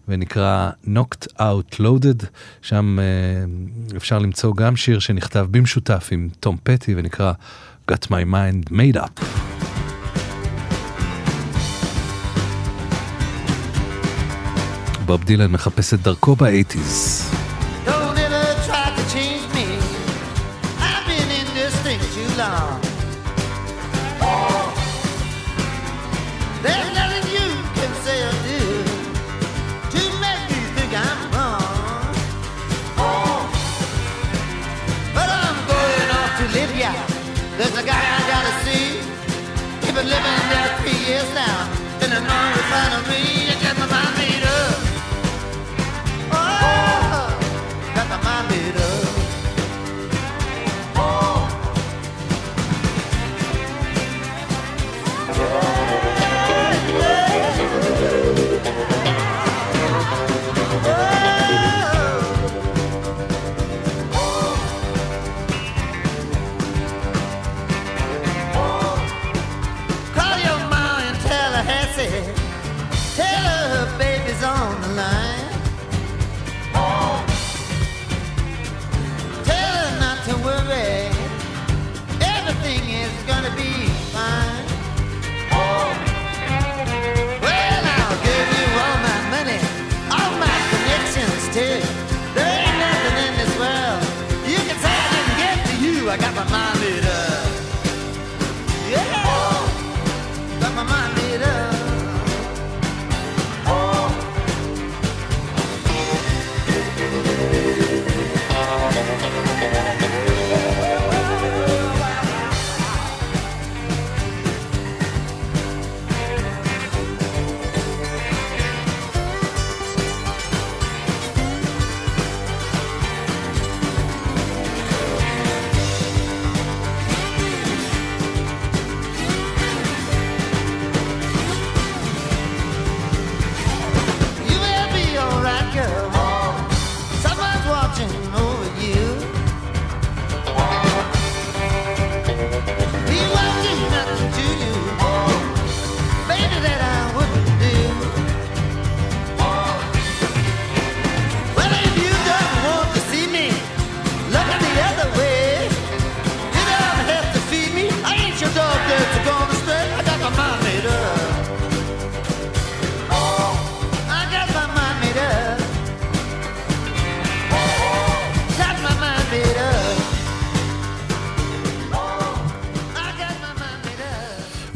[0.07, 2.25] ונקרא Knocked Out Loaded,
[2.61, 7.33] שם uh, אפשר למצוא גם שיר שנכתב במשותף עם תום פטי ונקרא
[7.91, 9.56] Got My Mind Made Up.
[15.07, 17.36] בוב דילן מחפש את דרכו באייטיז.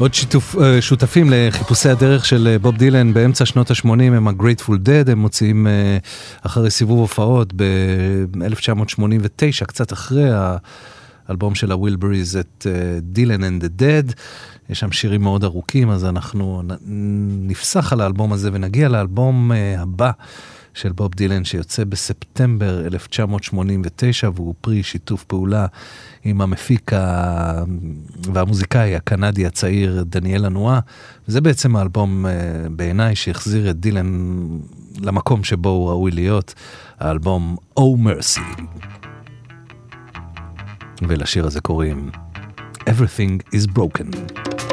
[0.02, 4.70] עוד שיתוף, אה, שותפים לחיפושי הדרך של אה, בוב דילן באמצע שנות ה-80 הם ה-Grateful
[4.70, 5.98] Dead, הם מוציאים אה,
[6.42, 10.30] אחרי סיבוב הופעות ב-1989, קצת אחרי
[11.28, 12.66] האלבום של הווילבריז, את
[13.02, 14.12] דילן and the Dead.
[14.70, 16.62] יש שם שירים מאוד ארוכים, אז אנחנו
[17.48, 20.10] נפסח על האלבום הזה ונגיע לאלבום הבא
[20.74, 25.66] של בוב דילן שיוצא בספטמבר 1989 והוא פרי שיתוף פעולה
[26.24, 26.90] עם המפיק
[28.32, 30.80] והמוזיקאי הקנדי הצעיר דניאל אנואה.
[31.28, 32.32] וזה בעצם האלבום אה,
[32.70, 34.46] בעיניי שהחזיר את דילן
[35.00, 36.54] למקום שבו הוא ראוי להיות,
[36.98, 38.62] האלבום Oh Mercy.
[41.08, 42.10] ולשיר הזה קוראים
[42.88, 43.66] Everything is.
[43.76, 44.71] Broken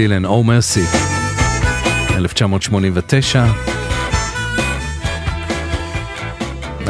[0.00, 0.96] דילן, Oh Mercy,
[2.16, 3.44] 1989.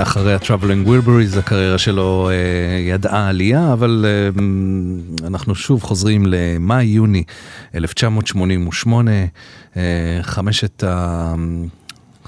[0.03, 4.43] אחרי ה-Traveling Wilburys הקריירה שלו אה, ידעה עלייה, אבל אה,
[5.27, 7.25] אנחנו שוב חוזרים למאי-יוני
[7.75, 9.11] 1988,
[9.77, 11.35] אה, חמשת ה...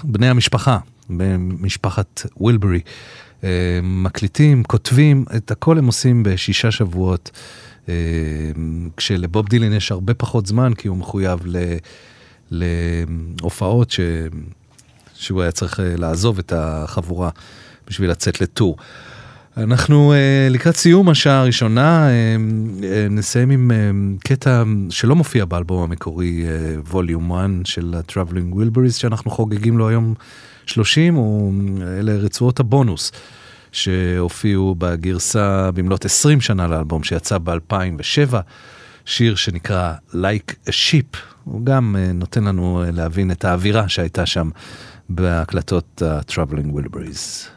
[0.04, 0.78] בני המשפחה,
[1.10, 2.80] במשפחת וילברי,
[3.44, 3.48] אה,
[3.82, 7.30] מקליטים, כותבים, את הכל הם עושים בשישה שבועות.
[7.88, 7.94] אה,
[8.96, 11.40] כשלבוב דילן יש הרבה פחות זמן, כי הוא מחויב
[12.50, 14.00] להופעות ש,
[15.14, 17.30] שהוא היה צריך אה, לעזוב את החבורה
[17.88, 18.76] בשביל לצאת לטור.
[19.56, 26.44] אנחנו uh, לקראת סיום השעה הראשונה, uh, uh, נסיים עם קטע שלא מופיע באלבום המקורי
[26.90, 30.14] ווליום uh, 1 של ה-Traveling Wilburys, שאנחנו חוגגים לו היום
[30.66, 31.52] 30, או
[31.98, 33.12] אלה רצועות הבונוס
[33.72, 38.34] שהופיעו בגרסה במלאת 20 שנה לאלבום שיצא ב-2007,
[39.04, 44.26] שיר שנקרא Like a Ship, הוא גם uh, נותן לנו uh, להבין את האווירה שהייתה
[44.26, 44.50] שם
[45.08, 47.48] בהקלטות ה-Traveling Wilburys.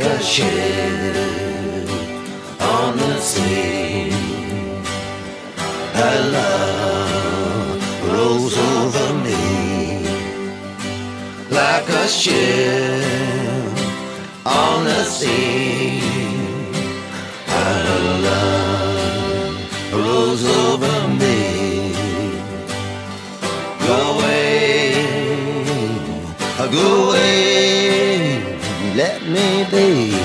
[0.00, 1.90] Like a ship
[2.60, 4.10] on the sea.
[5.92, 10.06] Her love rolls over me
[11.50, 13.04] like a ship
[14.46, 16.00] on the sea.
[17.46, 17.84] Her
[18.28, 19.58] love
[19.92, 21.92] rolls over me.
[23.86, 24.94] Go away,
[26.70, 27.49] go away,
[29.40, 30.19] rainy day.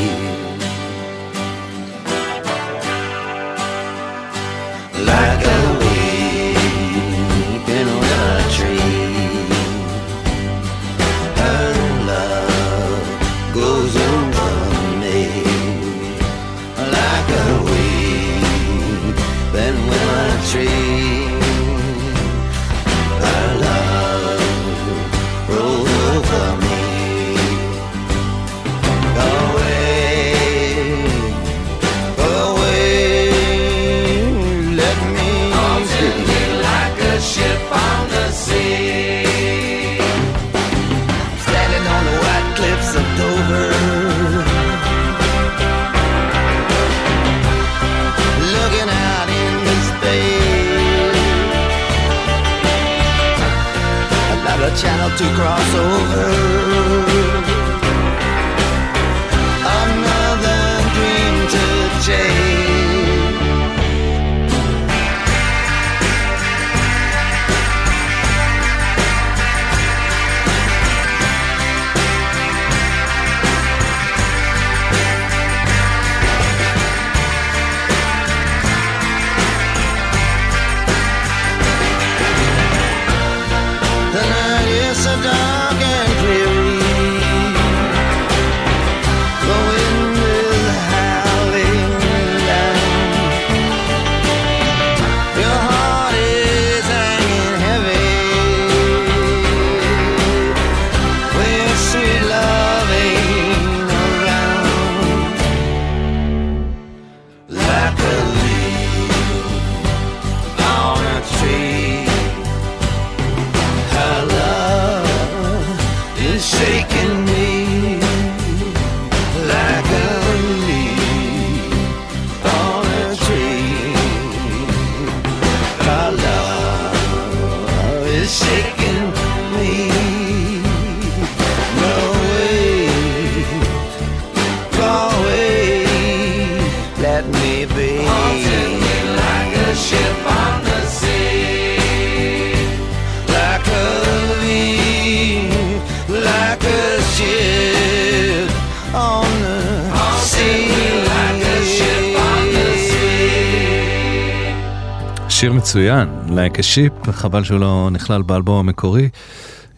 [155.39, 159.09] שיר מצוין, Like a Ship, חבל שהוא לא נכלל באלבום המקורי.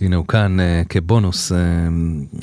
[0.02, 1.56] הנה הוא כאן uh, כבונוס uh,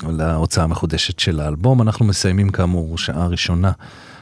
[0.09, 1.83] להוצאה המחודשת של האלבום.
[1.83, 3.73] אנחנו מסיימים כאמור שעה ראשונה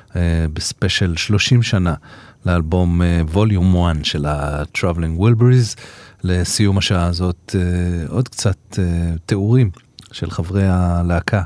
[0.09, 0.15] uh,
[0.53, 1.95] בספיישל 30 שנה
[2.47, 5.81] לאלבום ווליום uh, 1 של ה-Traveling Wilburys.
[6.25, 8.79] לסיום השעה הזאת uh, עוד קצת uh,
[9.27, 9.71] תיאורים
[10.13, 11.43] של חברי הלהקה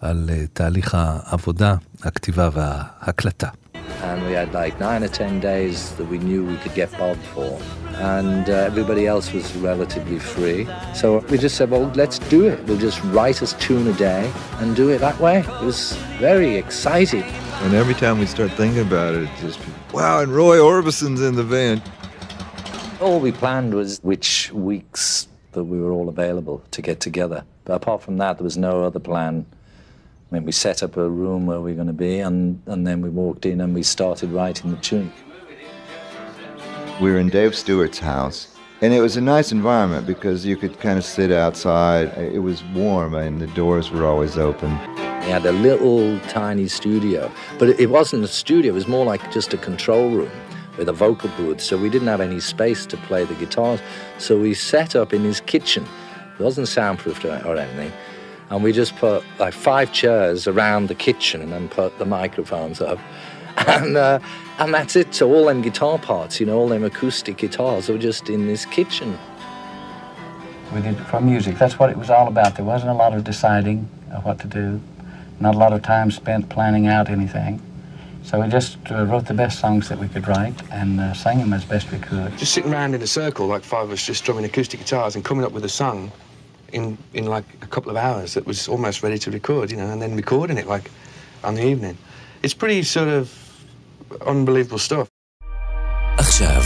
[0.00, 3.48] על uh, תהליך העבודה, הכתיבה וההקלטה.
[4.02, 7.16] And we had like nine or ten days that we knew we could get Bob
[7.34, 7.60] for.
[7.96, 10.68] And uh, everybody else was relatively free.
[10.94, 12.62] So we just said, well, let's do it.
[12.64, 15.40] We'll just write a tune a day and do it that way.
[15.40, 17.22] It was very exciting.
[17.22, 19.60] And every time we start thinking about it, it's just,
[19.92, 21.82] wow, and Roy Orbison's in the van.
[23.00, 27.44] All we planned was which weeks that we were all available to get together.
[27.64, 29.46] But apart from that, there was no other plan.
[30.36, 33.00] Mean, we set up a room where we were going to be, and, and then
[33.00, 35.10] we walked in and we started writing the tune.
[37.00, 40.78] We were in Dave Stewart's house, and it was a nice environment because you could
[40.78, 42.08] kind of sit outside.
[42.18, 44.68] It was warm, and the doors were always open.
[45.22, 49.32] He had a little tiny studio, but it wasn't a studio, it was more like
[49.32, 50.30] just a control room
[50.76, 53.80] with a vocal booth, so we didn't have any space to play the guitars.
[54.18, 55.86] So we set up in his kitchen.
[56.38, 57.90] It wasn't soundproofed or anything.
[58.50, 62.80] And we just put like five chairs around the kitchen and then put the microphones
[62.80, 62.98] up.
[63.66, 64.18] And, uh,
[64.58, 65.14] and that's it.
[65.14, 68.66] So all them guitar parts, you know, all them acoustic guitars were just in this
[68.66, 69.18] kitchen.
[70.74, 71.56] We did it for music.
[71.56, 72.56] That's what it was all about.
[72.56, 74.78] There wasn't a lot of deciding of what to do,
[75.40, 77.62] not a lot of time spent planning out anything.
[78.22, 81.38] So we just uh, wrote the best songs that we could write and uh, sang
[81.38, 82.36] them as best we could.
[82.36, 85.24] Just sitting around in a circle, like five of us, just strumming acoustic guitars and
[85.24, 86.12] coming up with a song
[86.71, 89.89] in, in like a couple of hours that was almost ready to record, you know,
[89.93, 90.89] and then recording it like
[91.43, 91.97] on the evening.
[92.43, 93.31] It's pretty sort of
[94.25, 95.07] unbelievable stuff.
[96.17, 96.63] עכשיו,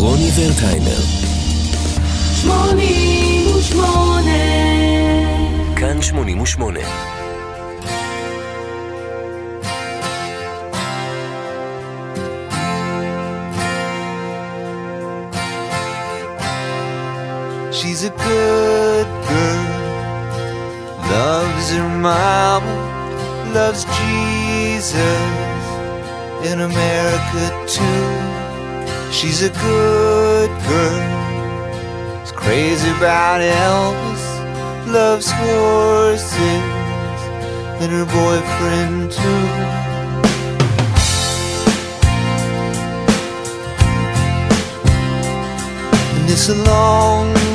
[0.00, 1.00] רוני ורטהיימר,
[2.42, 4.30] שמונים ושמונה
[5.76, 6.80] כאן 88,
[17.85, 19.65] She's a good girl,
[21.07, 22.75] loves her mama,
[23.53, 25.61] loves Jesus
[26.49, 29.11] in America too.
[29.13, 34.25] She's a good girl, is crazy about Elvis,
[34.91, 36.65] loves horses
[37.81, 39.45] and her boyfriend too.
[46.15, 47.54] And it's a long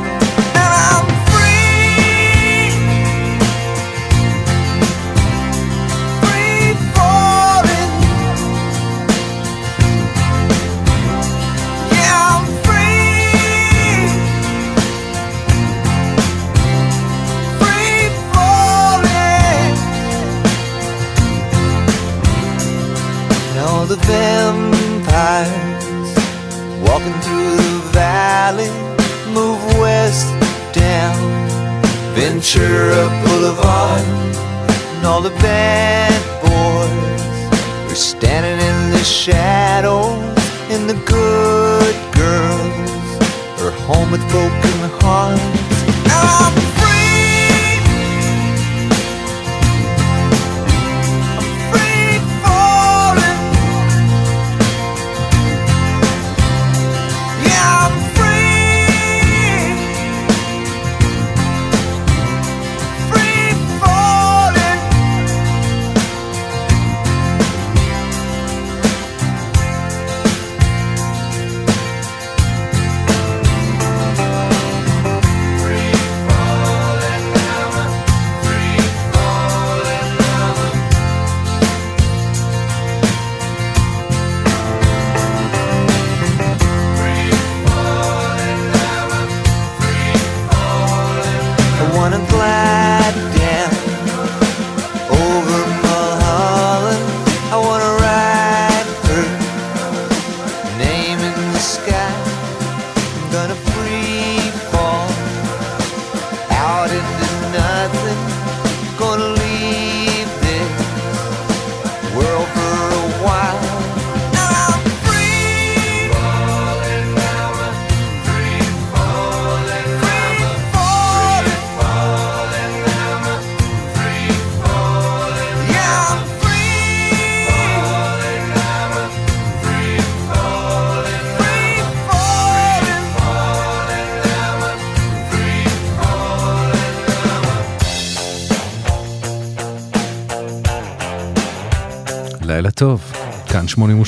[35.21, 36.11] all the bad
[36.41, 39.60] boys were standing in the shadows.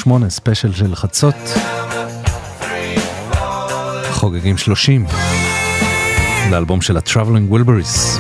[0.04, 1.36] שמונה, ספיישל של חצות.
[4.12, 5.06] חוגגים 30,
[6.52, 8.20] לאלבום של ה-Traveling Wilburys.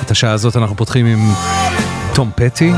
[0.00, 1.18] את השעה הזאת אנחנו פותחים עם
[2.14, 2.72] תום פטי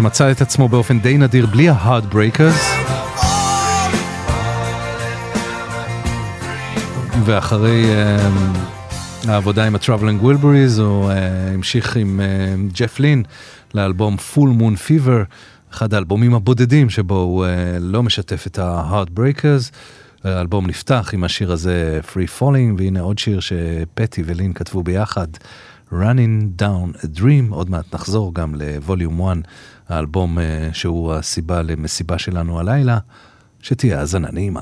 [0.00, 2.84] שמצא את עצמו באופן די נדיר בלי ה-Heartbreakers.
[7.24, 11.14] ואחרי uh, העבודה עם ה-Traveling Wilburys, הוא uh,
[11.54, 13.22] המשיך עם אה, ג'ף uh, לין
[13.74, 15.24] לאלבום Full Moon Fever,
[15.72, 17.48] אחד האלבומים הבודדים שבו הוא uh,
[17.80, 19.74] לא משתף את ה-Heartbreakers.
[20.24, 25.28] האלבום נפתח עם השיר הזה Free Falling, והנה עוד שיר שפטי ולין כתבו ביחד,
[25.92, 29.38] Running Down a Dream, עוד מעט נחזור גם לווליום 1
[29.90, 32.98] האלבום אה, שהוא הסיבה למסיבה שלנו הלילה,
[33.62, 34.60] שתהיה האזנה נעימה.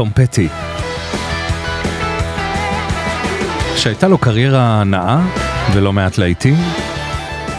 [0.00, 0.48] תום פטי.
[3.76, 5.26] שהייתה לו קריירה נאה
[5.74, 6.54] ולא מעט להיטים.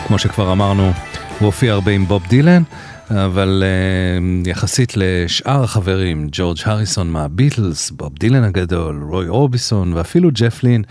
[0.07, 2.63] כמו שכבר אמרנו, הוא הופיע הרבה עם בוב דילן,
[3.09, 10.63] אבל uh, יחסית לשאר החברים, ג'ורג' הריסון מהביטלס, בוב דילן הגדול, רוי אורביסון ואפילו ג'ף
[10.63, 10.87] לין, uh,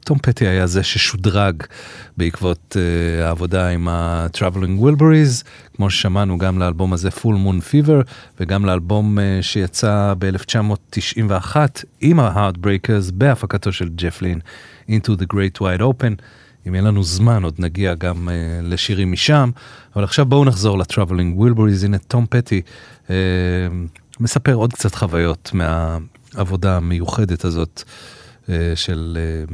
[0.00, 1.62] תום פטי היה זה ששודרג
[2.16, 5.44] בעקבות uh, העבודה עם ה-Traveling Wilburys,
[5.76, 8.02] כמו ששמענו גם לאלבום הזה Full Moon Fever
[8.40, 11.56] וגם לאלבום uh, שיצא ב-1991
[12.00, 14.40] עם ה-Heartbreakers בהפקתו של ג'ף לין,
[14.88, 16.22] Into the Great Wide Open.
[16.68, 18.32] אם יהיה לנו זמן עוד נגיע גם uh,
[18.62, 19.50] לשירים משם,
[19.96, 22.62] אבל עכשיו בואו נחזור ל-Traveling Wilburys, הנה תום פטי
[24.20, 27.82] מספר עוד קצת חוויות מהעבודה המיוחדת הזאת.
[27.86, 28.15] uh,
[28.75, 29.17] של
[29.49, 29.53] uh,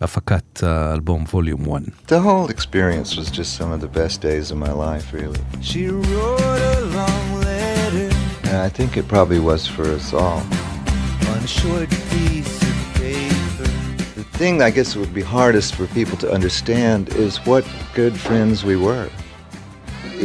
[0.00, 1.82] הפקת האלבום ווליום 1.
[2.08, 5.40] The whole experience was just some of the best days of my life, really.
[5.60, 8.08] She wrote a long letter
[8.44, 10.42] And I think it probably was for us all.
[11.32, 13.70] on a short piece of paper.
[14.20, 17.64] The thing I guess would be hardest for people to understand is what
[18.00, 19.08] good friends we were.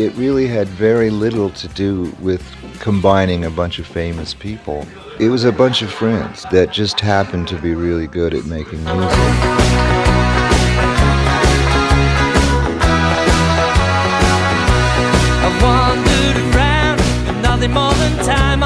[0.03, 1.91] It really had very little to do
[2.27, 2.43] with
[2.79, 4.79] combining a bunch of famous people.
[5.20, 8.82] It was a bunch of friends that just happened to be really good at making
[8.82, 9.10] music.
[18.24, 18.62] Time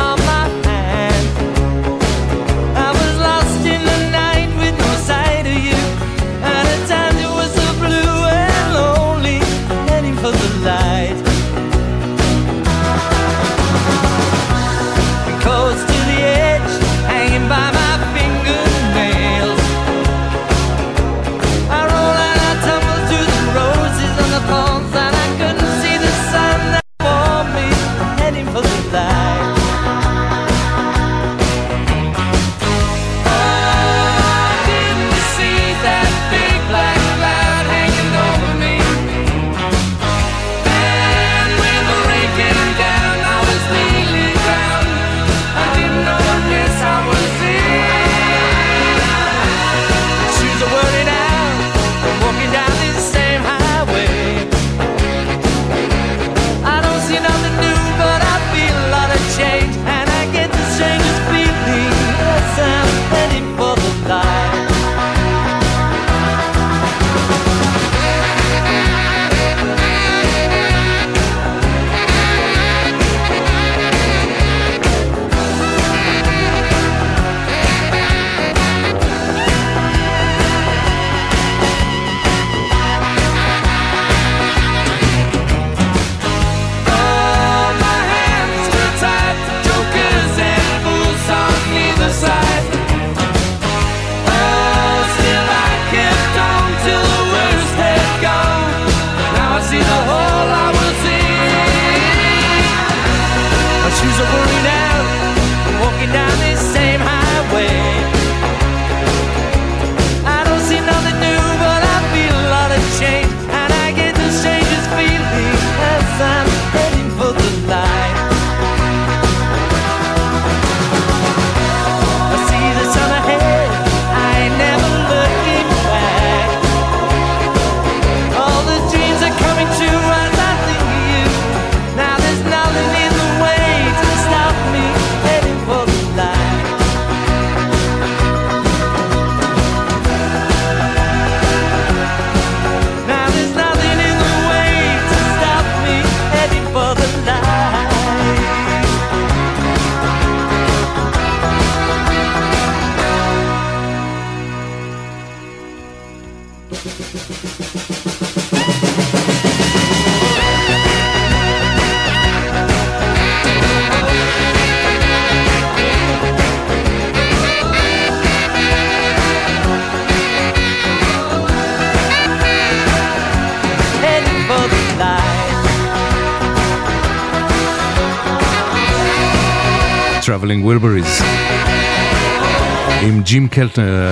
[183.54, 184.06] קלטנר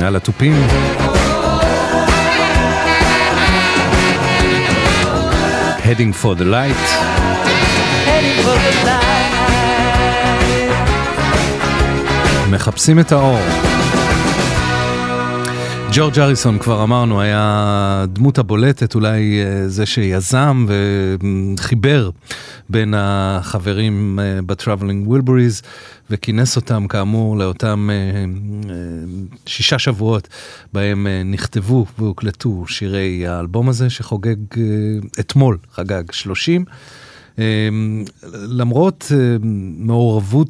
[0.00, 0.54] אה, על התופים.
[5.84, 6.86] Heading for the light.
[8.06, 9.08] Heading for the light.
[12.50, 13.38] מחפשים את האור.
[15.92, 17.40] ג'ורג' הריסון כבר אמרנו היה
[18.02, 20.66] הדמות הבולטת אולי אה, זה שיזם
[21.58, 22.10] וחיבר
[22.68, 25.62] בין החברים אה, ב-Traveling Wilburys
[26.10, 28.24] וכינס אותם כאמור לאותם אה, אה,
[29.46, 30.28] שישה שבועות
[30.72, 34.36] בהם נכתבו והוקלטו שירי האלבום הזה שחוגג
[35.20, 36.64] אתמול חגג 30.
[37.38, 37.68] אה,
[38.32, 39.12] למרות
[39.78, 40.48] מעורבות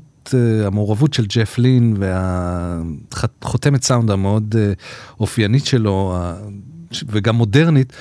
[0.67, 4.55] המעורבות של ג'ף לין והחותמת סאונד המאוד
[5.21, 6.17] אופיינית שלו
[7.07, 7.93] וגם מודרנית,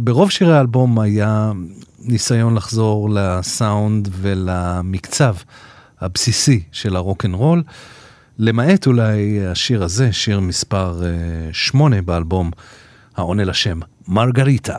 [0.00, 1.52] ברוב שירי האלבום היה
[2.00, 5.34] ניסיון לחזור לסאונד ולמקצב
[6.00, 7.62] הבסיסי של הרוקנרול,
[8.38, 11.10] למעט אולי השיר הזה, שיר מספר אה,
[11.52, 12.50] שמונה באלבום,
[13.16, 14.76] העונה לשם מרגריטה.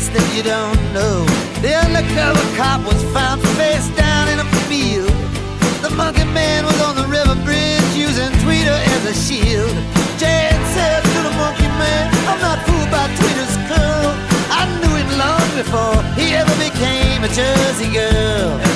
[0.00, 1.24] place that you don't know.
[1.60, 5.12] The undercover cop was found face down in a field.
[5.82, 9.74] The monkey man was on the river bridge using Tweeter as a shield.
[10.16, 14.10] Jed said to the monkey man, I'm not fooled by Tweeter's curl.
[14.60, 18.69] I knew him long before he ever became a Jersey girl.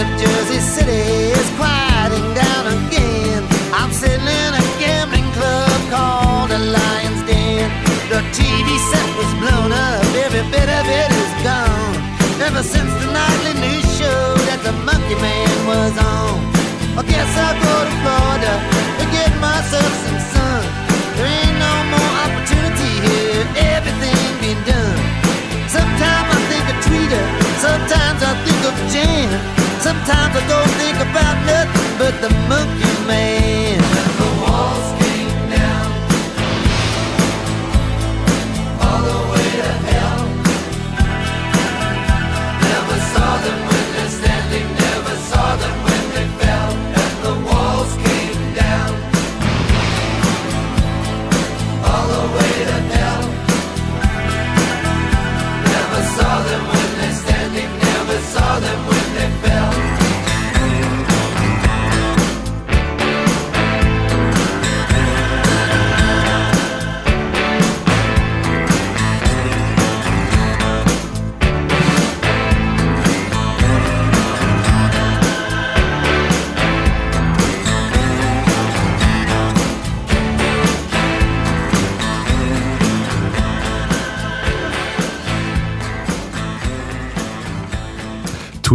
[0.00, 1.04] of Jersey City
[1.36, 3.42] is quieting down again.
[3.72, 7.68] I'm sitting in a gambling club called the Lion's Den.
[8.08, 11.94] The TV set was blown up, every bit of it is gone.
[12.40, 16.32] Ever since the nightly news show that the Monkey Man was on,
[16.96, 18.52] I guess I'll go to Florida.
[30.40, 32.59] but don't think about nothing but the money.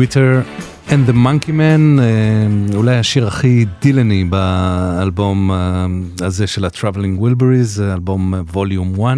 [0.05, 0.41] Tweeter
[0.88, 5.86] and the Monkey Man, אה, אולי השיר הכי דילני באלבום אה,
[6.22, 9.18] הזה של ה-Traveling Wilburys, אלבום Volume 1,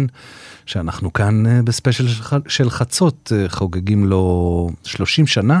[0.66, 2.06] שאנחנו כאן אה, בספיישל
[2.48, 5.60] של חצות אה, חוגגים לו 30 שנה.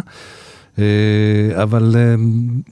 [0.78, 0.84] אה,
[1.62, 2.14] אבל אה,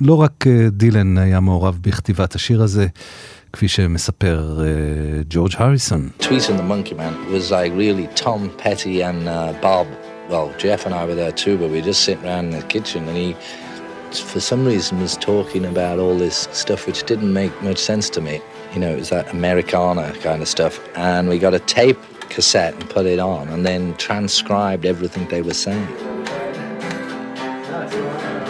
[0.01, 2.87] לא רק אה, דילן היה מעורב בכתיבת השיר הזה,
[3.53, 4.66] כפי שמספר אה,
[5.31, 6.09] ג'ורג' הריסון.
[6.20, 8.07] Tweeter and the Monkey Man was like really
[9.65, 10.06] uh.
[10.28, 13.07] Well, Jeff and I were there too, but we just sitting around in the kitchen
[13.07, 13.35] and he,
[14.12, 18.20] for some reason, was talking about all this stuff which didn't make much sense to
[18.20, 18.40] me.
[18.74, 20.81] You know, it was that Americana kind of stuff.
[20.97, 21.98] And we got a tape
[22.28, 25.86] cassette and put it on and then transcribed everything they were saying.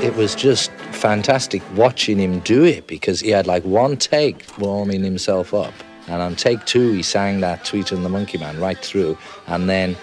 [0.03, 5.05] It was just fantastic watching him do it because he had like one take warming
[5.05, 5.75] himself up.
[6.09, 9.19] And on take two, he sang that Tweet and the Monkey Man right through.
[9.47, 9.97] And then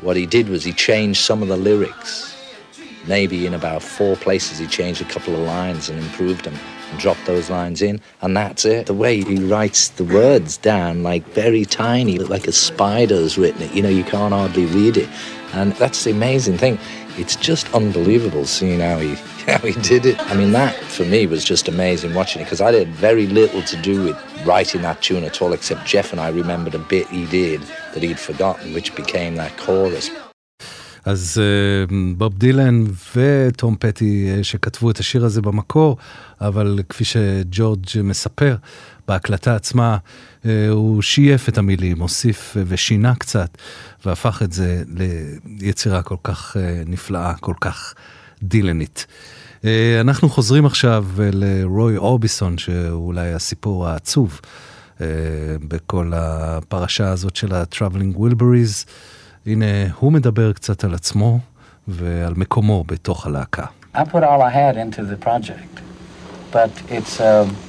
[0.00, 2.34] what he did was he changed some of the lyrics.
[3.06, 6.54] Maybe in about four places, he changed a couple of lines and improved them
[6.90, 8.00] and dropped those lines in.
[8.20, 8.86] And that's it.
[8.86, 13.72] The way he writes the words down, like very tiny, like a spider's written it.
[13.72, 15.08] You know, you can't hardly read it.
[15.52, 16.78] And that's the amazing thing.
[17.18, 19.14] It's just unbelievable seeing how he
[19.50, 20.16] how he did it.
[20.30, 23.62] I mean, that for me was just amazing watching it because I had very little
[23.62, 27.06] to do with writing that tune at all, except Jeff and I remembered a bit
[27.08, 27.60] he did
[27.92, 30.10] that he'd forgotten, which became that chorus.
[31.04, 31.40] אז
[31.88, 32.84] uh, בוב דילן
[33.16, 35.96] וטום פטי uh, שכתבו את השיר הזה במקור,
[36.40, 38.56] אבל כפי שג'ורג' מספר,
[39.08, 39.96] בהקלטה עצמה
[40.42, 43.58] uh, הוא שייף את המילים, הוסיף ושינה קצת,
[44.04, 44.82] והפך את זה
[45.60, 47.94] ליצירה כל כך uh, נפלאה, כל כך
[48.42, 49.06] דילנית.
[49.60, 49.64] Uh,
[50.00, 54.40] אנחנו חוזרים עכשיו לרוי אורביסון, שהוא אולי הסיפור העצוב
[55.68, 58.86] בכל הפרשה הזאת של ה-Traveling Wilburys.
[59.46, 59.64] הנה,
[59.98, 61.38] הוא מדבר קצת על עצמו
[61.88, 63.64] ועל מקומו בתוך הלהקה.
[63.94, 65.80] I put all I had into the project,
[66.52, 67.65] but it's um, uh,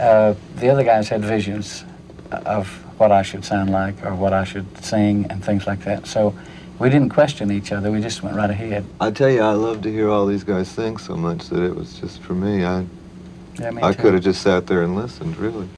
[0.00, 1.84] Uh, the other guys had visions
[2.32, 2.66] of
[2.98, 6.06] what I should sound like or what I should sing and things like that.
[6.06, 6.34] So
[6.78, 7.90] we didn't question each other.
[7.90, 8.86] We just went right ahead.
[8.98, 11.76] I tell you, I love to hear all these guys sing so much that it
[11.76, 12.64] was just for me.
[12.64, 12.86] I
[13.58, 15.68] Yeah, me I could have just sat there and listened, really.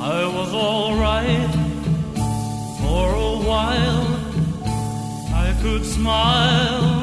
[0.00, 1.54] I was alright
[2.80, 4.06] for a while.
[5.32, 6.93] I could smile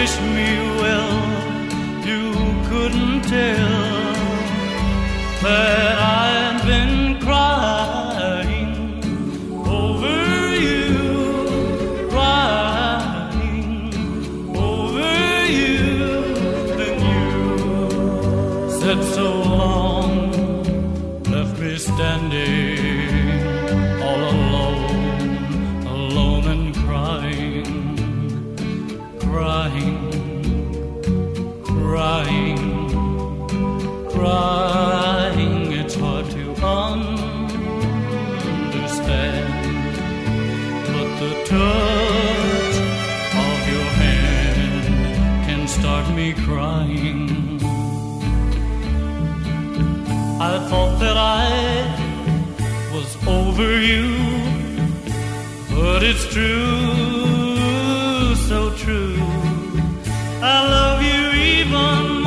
[0.00, 0.50] wish me
[0.80, 1.16] well.
[2.06, 2.22] You
[2.68, 4.14] couldn't tell
[5.42, 6.37] that I've
[50.40, 51.50] I thought that I
[52.94, 54.06] was over you,
[55.68, 57.56] but it's true,
[58.48, 59.16] so true.
[60.40, 62.17] I love you even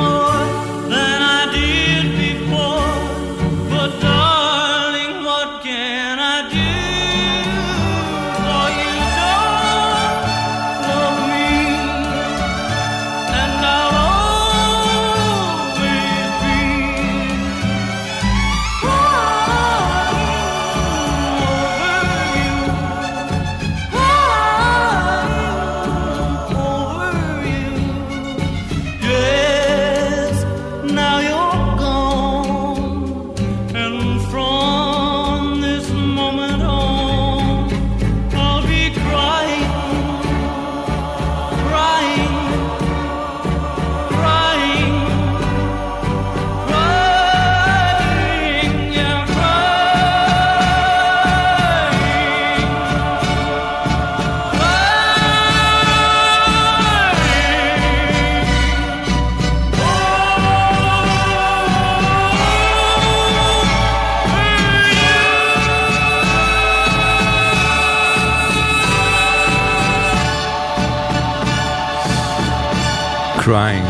[73.52, 73.86] Crying,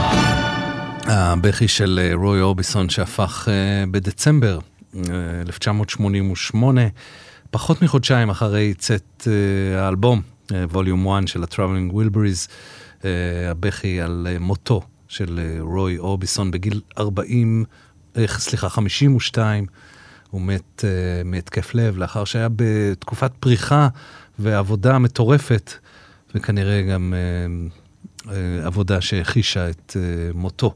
[1.06, 4.58] הבכי של אה, רוי אורביסון שהפך אה, בדצמבר
[4.96, 5.00] אה,
[5.40, 6.80] 1988,
[7.50, 12.50] פחות מחודשיים אחרי צאת אה, האלבום, ווליום 1 של ה-Traveling Wilburys,
[13.04, 13.10] אה,
[13.50, 17.64] הבכי על אה, מותו של אה, רוי אורביסון בגיל 40,
[18.16, 19.66] אה, סליחה, 52.
[20.30, 20.84] הוא מת
[21.24, 23.88] מהתקף לב לאחר שהיה בתקופת פריחה
[24.38, 25.72] ועבודה מטורפת,
[26.34, 27.14] וכנראה גם
[28.64, 30.74] עבודה שהחישה את uh, מותו.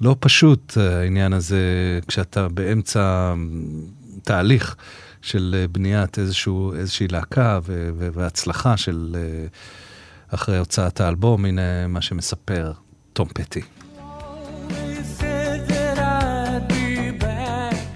[0.00, 1.60] לא פשוט העניין הזה
[2.08, 3.34] כשאתה באמצע
[4.24, 4.76] תהליך
[5.22, 9.16] של בניית איזשהו, איזושהי להקה ו- ו- והצלחה של
[10.28, 12.72] אחרי הוצאת האלבום, הנה מה שמספר
[13.12, 13.60] תום פטי.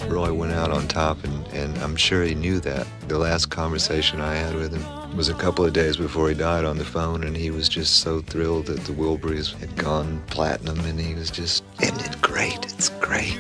[0.09, 2.87] Roy went out on top, and, and I'm sure he knew that.
[3.09, 6.65] The last conversation I had with him was a couple of days before he died
[6.65, 10.81] on the phone, and he was just so thrilled that the Wilburys had gone platinum,
[10.81, 12.65] and he was just, isn't it great?
[12.65, 13.39] It's great.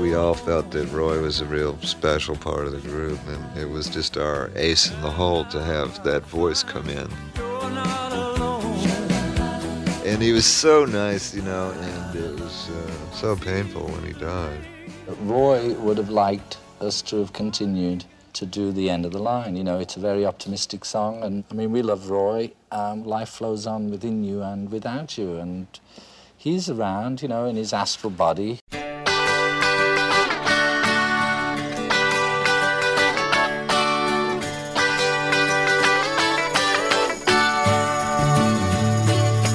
[0.00, 3.68] We all felt that Roy was a real special part of the group, and it
[3.68, 7.08] was just our ace in the hole to have that voice come in.
[10.04, 14.12] And he was so nice, you know, and it was uh, so painful when he
[14.14, 14.66] died.
[15.20, 19.56] Roy would have liked us to have continued to do the end of the line.
[19.56, 22.52] You know, it's a very optimistic song, and I mean, we love Roy.
[22.70, 25.66] Um, life flows on within you and without you, and
[26.36, 28.60] he's around, you know, in his astral body.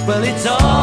[0.06, 0.83] Well, it's alright.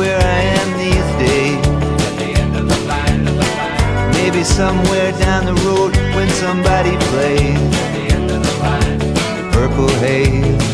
[0.00, 1.66] where I am these days.
[4.16, 7.60] Maybe somewhere down the road when somebody plays
[9.36, 10.69] the Purple Haze.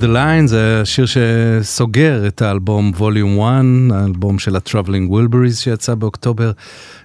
[0.00, 3.40] The Line זה השיר שסוגר את האלבום ווליום
[3.90, 6.52] 1, האלבום של ה-Traveling Wilburys שיצא באוקטובר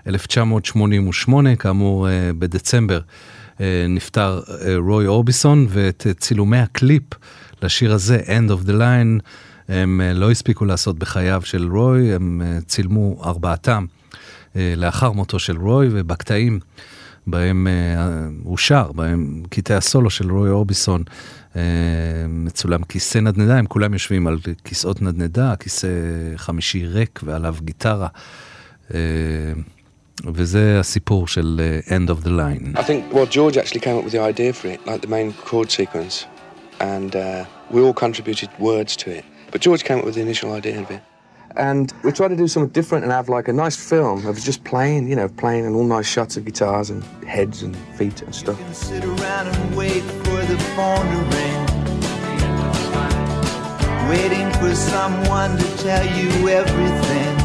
[0.08, 3.00] 1988, כאמור אה, בדצמבר
[3.62, 7.04] אה, נפטר אה, רוי אורביסון ואת צילומי הקליפ
[7.62, 9.22] לשיר הזה, End of the Line,
[9.70, 13.86] הם לא הספיקו לעשות בחייו של רוי, הם צילמו ארבעתם
[14.56, 16.60] לאחר מותו של רוי ובקטעים.
[17.28, 17.68] בהם
[18.44, 21.04] הוא שר, בהם קטעי הסולו של רוי אורביסון,
[22.28, 25.88] מצולם כיסא נדנדה, הם כולם יושבים על כיסאות נדנדה, כיסא
[26.36, 28.08] חמישי ריק ועליו גיטרה.
[30.34, 32.78] וזה הסיפור של End of the Line.
[32.78, 35.34] I think, well, George actually came up with the idea for it, like the main
[35.34, 36.26] chord sequence,
[36.80, 39.26] and uh, we all contributed words to it.
[39.52, 41.02] But George came up with the initial idea of it.
[41.56, 44.64] And we tried to do something different and have like a nice film of just
[44.64, 48.34] playing, you know, playing and all nice shots of guitars and heads and feet and
[48.34, 48.58] stuff.
[48.74, 51.60] Sit around and wait for the phone to ring.
[54.10, 57.40] Waiting for someone to tell you everything.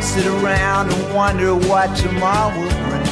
[0.00, 3.04] Sit around and wonder what tomorrow will bring.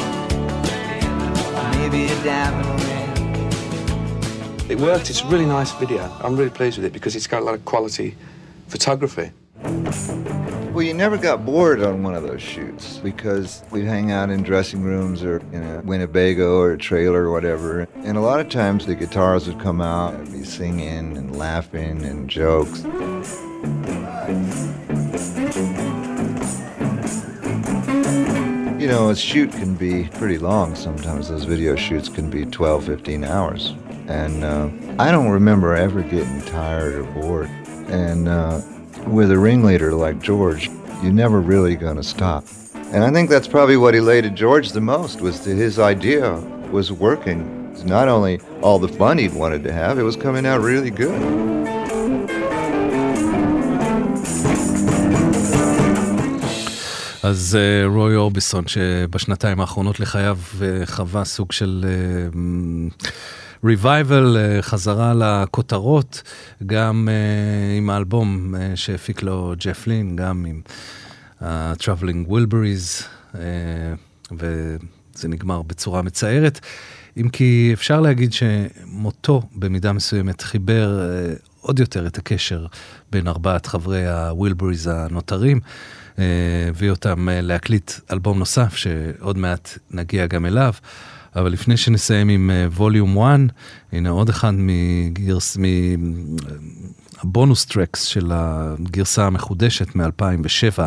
[1.78, 2.80] Maybe a diamond.
[4.70, 5.10] It worked.
[5.10, 6.10] It's a really nice video.
[6.20, 8.16] I'm really pleased with it because it's got a lot of quality
[8.72, 9.30] photography.
[10.72, 14.42] Well, you never got bored on one of those shoots because we'd hang out in
[14.42, 17.86] dressing rooms or in a Winnebago or a trailer or whatever.
[17.96, 22.02] And a lot of times the guitars would come out and be singing and laughing
[22.02, 22.84] and jokes.
[28.80, 31.28] You know, a shoot can be pretty long sometimes.
[31.28, 33.74] Those video shoots can be 12, 15 hours.
[34.08, 37.50] And uh, I don't remember ever getting tired or bored.
[37.92, 38.62] And uh,
[39.06, 40.70] with a ringleader like George,
[41.02, 42.44] you're never really going to stop.
[42.74, 46.34] And I think that's probably what elated George the most was that his idea
[46.70, 47.40] was working.
[47.72, 50.90] It's not only all the fun he wanted to have, it was coming out really
[50.90, 51.20] good.
[57.22, 61.84] אז uh, רוי אורביסון, שבשנתיים האחרונות לחייו uh, חווה סוג של
[62.32, 62.36] uh,
[63.64, 66.22] uh, חזרה לכותרות,
[66.66, 70.60] גם uh, עם האלבום uh, שהפיק לו ג'ף לין, גם עם
[71.40, 73.04] ה-Traveling Wilburys,
[74.38, 76.60] וזה נגמר בצורה מצערת.
[77.16, 81.00] אם כי אפשר להגיד שמותו במידה מסוימת חיבר
[81.60, 82.66] עוד יותר את הקשר
[83.12, 85.60] בין ארבעת חברי הווילבריז הנותרים.
[86.68, 90.72] הביא אותם אה, להקליט אלבום נוסף, שעוד מעט נגיע גם אליו.
[91.36, 93.40] אבל לפני שנסיים עם ווליום אה, 1,
[93.92, 95.56] הנה עוד אחד מגרס,
[97.16, 100.82] מהבונוס טרקס של הגרסה המחודשת מ-2007,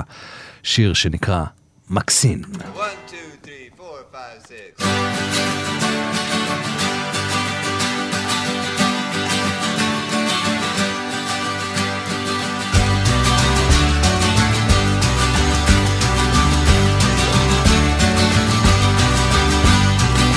[0.63, 1.43] שיר שנקרא
[1.89, 2.41] מקסין.
[2.43, 5.54] One, two, three, four, five, six.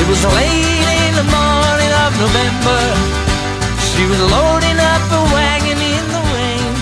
[0.09, 2.81] Was late in the morning of November.
[3.93, 6.73] She was loading up a wagon in the rain.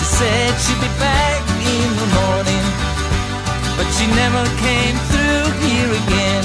[0.00, 2.64] She said she'd be back in the morning,
[3.76, 6.44] but she never came through here again.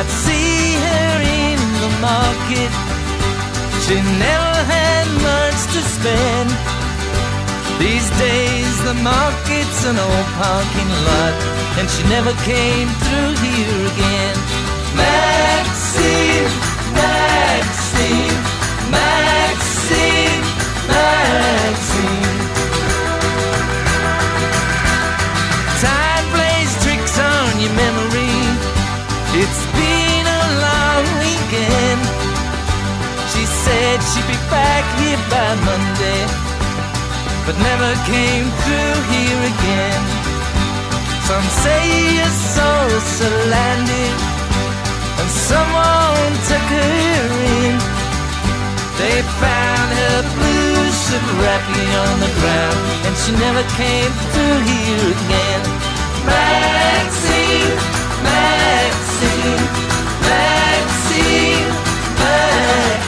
[0.00, 1.12] I'd see her
[1.44, 2.72] in the market.
[3.84, 6.48] She never had much to spend.
[7.84, 13.95] These days the market's an old parking lot and she never came through here again.
[14.96, 16.48] Maxine,
[16.96, 18.38] Maxine,
[18.90, 20.44] Maxine,
[20.90, 22.40] Maxine.
[25.82, 28.36] Time plays tricks on your memory.
[29.40, 32.02] It's been a long weekend.
[33.32, 36.22] She said she'd be back here by Monday,
[37.44, 40.15] but never came through here again.
[41.26, 41.82] Some say
[42.18, 44.16] you saw a landing
[45.18, 47.26] and someone took her
[47.62, 47.74] in.
[49.00, 50.86] They found her blue
[51.42, 55.62] wrapping on the ground and she never came through here again.
[56.30, 57.74] Maxine,
[58.22, 59.64] Maxine,
[60.30, 61.70] Maxine,
[62.22, 63.05] Maxine.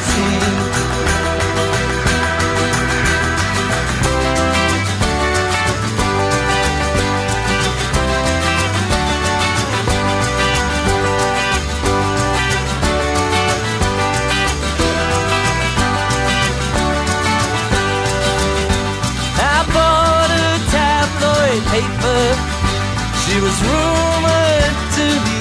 [23.48, 25.38] Was rumored to be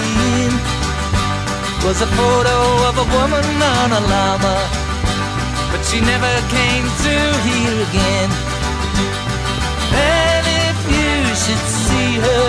[1.83, 2.57] was a photo
[2.87, 4.57] of a woman on a llama,
[5.71, 7.15] but she never came to
[7.47, 8.29] here again.
[9.91, 12.47] And if you should see her,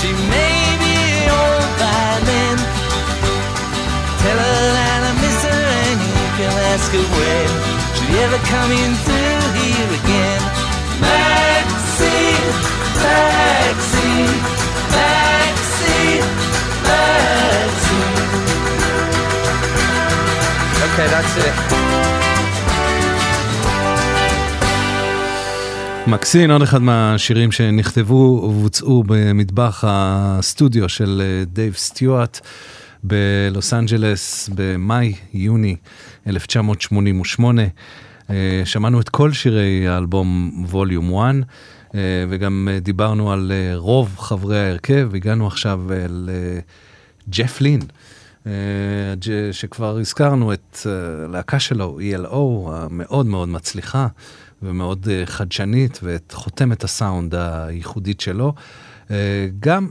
[0.00, 0.98] she may be
[1.32, 2.56] old by then.
[4.20, 7.48] Tell her that I miss her and you can ask her when
[7.96, 10.42] she'll ever come in through here again.
[11.00, 12.71] Maxine,
[26.06, 32.40] מקסין, עוד אחד מהשירים שנכתבו ובוצעו במטבח הסטודיו של אה, דייב סטיוארט
[33.04, 35.76] בלוס אנג'לס במאי-יוני
[36.26, 37.62] 1988.
[38.30, 41.40] אה, שמענו את כל שירי האלבום ווליום 1 אה,
[42.28, 46.60] וגם אה, דיברנו על אה, רוב חברי ההרכב, הגענו עכשיו אל אה,
[47.28, 47.80] ג'ף לין.
[48.46, 48.52] אה,
[49.52, 54.06] שכבר הזכרנו את אה, הלהקה שלו, ELO, המאוד מאוד מצליחה
[54.62, 58.52] ומאוד אה, חדשנית, ואת חותמת הסאונד הייחודית שלו.
[59.10, 59.88] אה, גם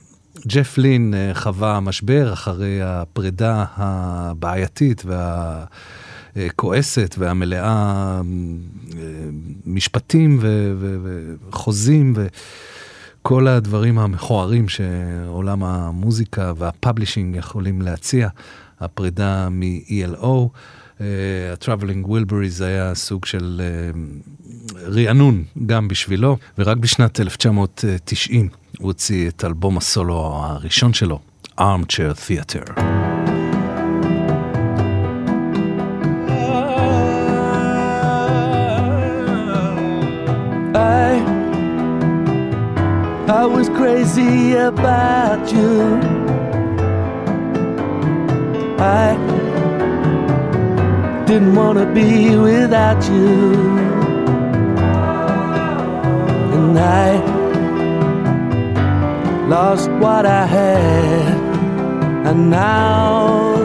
[0.48, 5.04] ג'ף לין אה, חווה משבר אחרי הפרידה הבעייתית
[6.36, 8.22] והכועסת והמלאה אה,
[9.66, 10.40] משפטים
[11.50, 18.30] וחוזים וכל הדברים המכוערים שעולם המוזיקה והפאבלישינג יכולים להציע.
[18.82, 20.50] הפרידה מ-ELO.
[21.02, 21.06] אה,
[21.52, 24.02] ה-Traveling Wilburys היה סוג של אה,
[24.88, 28.50] רענון גם בשבילו, ורק בשנת 1990
[28.80, 31.20] הוא הוציא את אלבום הסולו הראשון שלו,
[31.60, 32.91] Armchair Theater.
[43.42, 45.96] I was crazy about you.
[48.78, 49.18] I
[51.26, 53.54] didn't want to be without you.
[56.54, 57.18] And I
[59.48, 61.38] lost what I had.
[62.28, 63.56] And now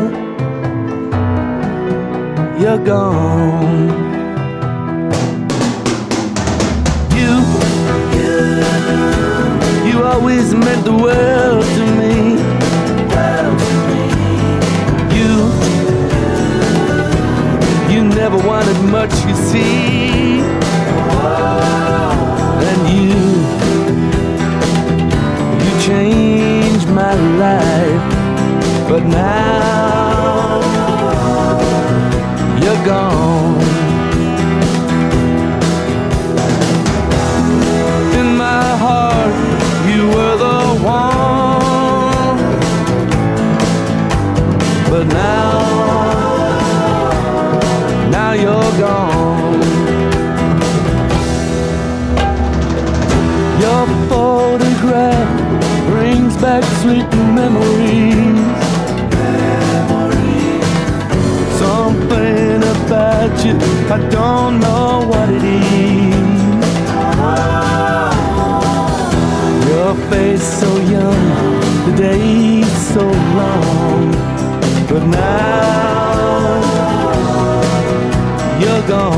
[2.58, 4.05] you're gone.
[10.06, 12.14] Always meant the world to me.
[15.16, 15.30] You,
[17.92, 20.40] you never wanted much, you see.
[22.68, 23.18] And you,
[25.64, 27.14] you changed my
[27.44, 28.06] life,
[28.88, 30.60] but now
[32.62, 33.65] you're gone.
[56.86, 58.38] Sweet memories.
[61.62, 63.54] Something about you
[63.96, 66.26] I don't know what it is.
[69.68, 71.22] Your face so young,
[71.86, 73.04] the days so
[73.40, 74.04] long,
[74.90, 75.66] but now
[78.60, 79.15] you're gone.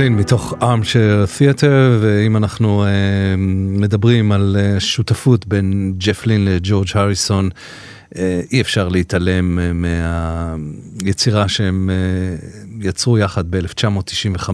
[0.00, 2.86] ג'פלין מתוך ארמשר תיאטר, ואם אנחנו uh,
[3.80, 8.18] מדברים על uh, שותפות בין ג'פלין לג'ורג' הריסון, uh,
[8.52, 9.62] אי אפשר להתעלם uh,
[11.02, 14.50] מהיצירה שהם uh, יצרו יחד ב-1995,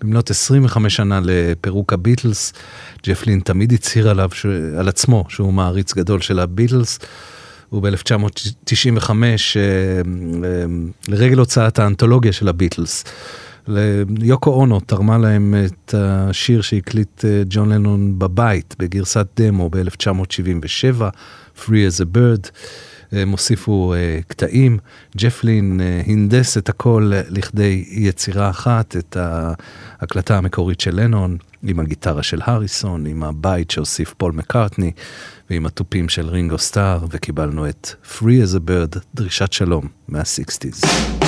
[0.00, 2.52] במלאת 25 שנה לפירוק הביטלס.
[3.06, 4.46] ג'פלין תמיד הצהיר עליו, ש...
[4.78, 6.98] על עצמו, שהוא מעריץ גדול של הביטלס.
[7.68, 9.10] הוא ב-1995,
[11.08, 13.04] לרגל הוצאת האנתולוגיה של הביטלס.
[14.20, 21.02] יוקו אונו תרמה להם את השיר שהקליט אה, ג'ון לנון בבית בגרסת דמו ב-1977,
[21.56, 22.50] Free as a Bird.
[23.12, 24.78] הם הוסיפו uh, קטעים,
[25.16, 31.80] ג'ף לין uh, הנדס את הכל לכדי יצירה אחת, את ההקלטה המקורית של לנון, עם
[31.80, 34.92] הגיטרה של הריסון, עם הבית שהוסיף פול מקארטני,
[35.50, 41.21] ועם התופים של רינגו סטאר, וקיבלנו את Free as a Bird, דרישת שלום מה-60's.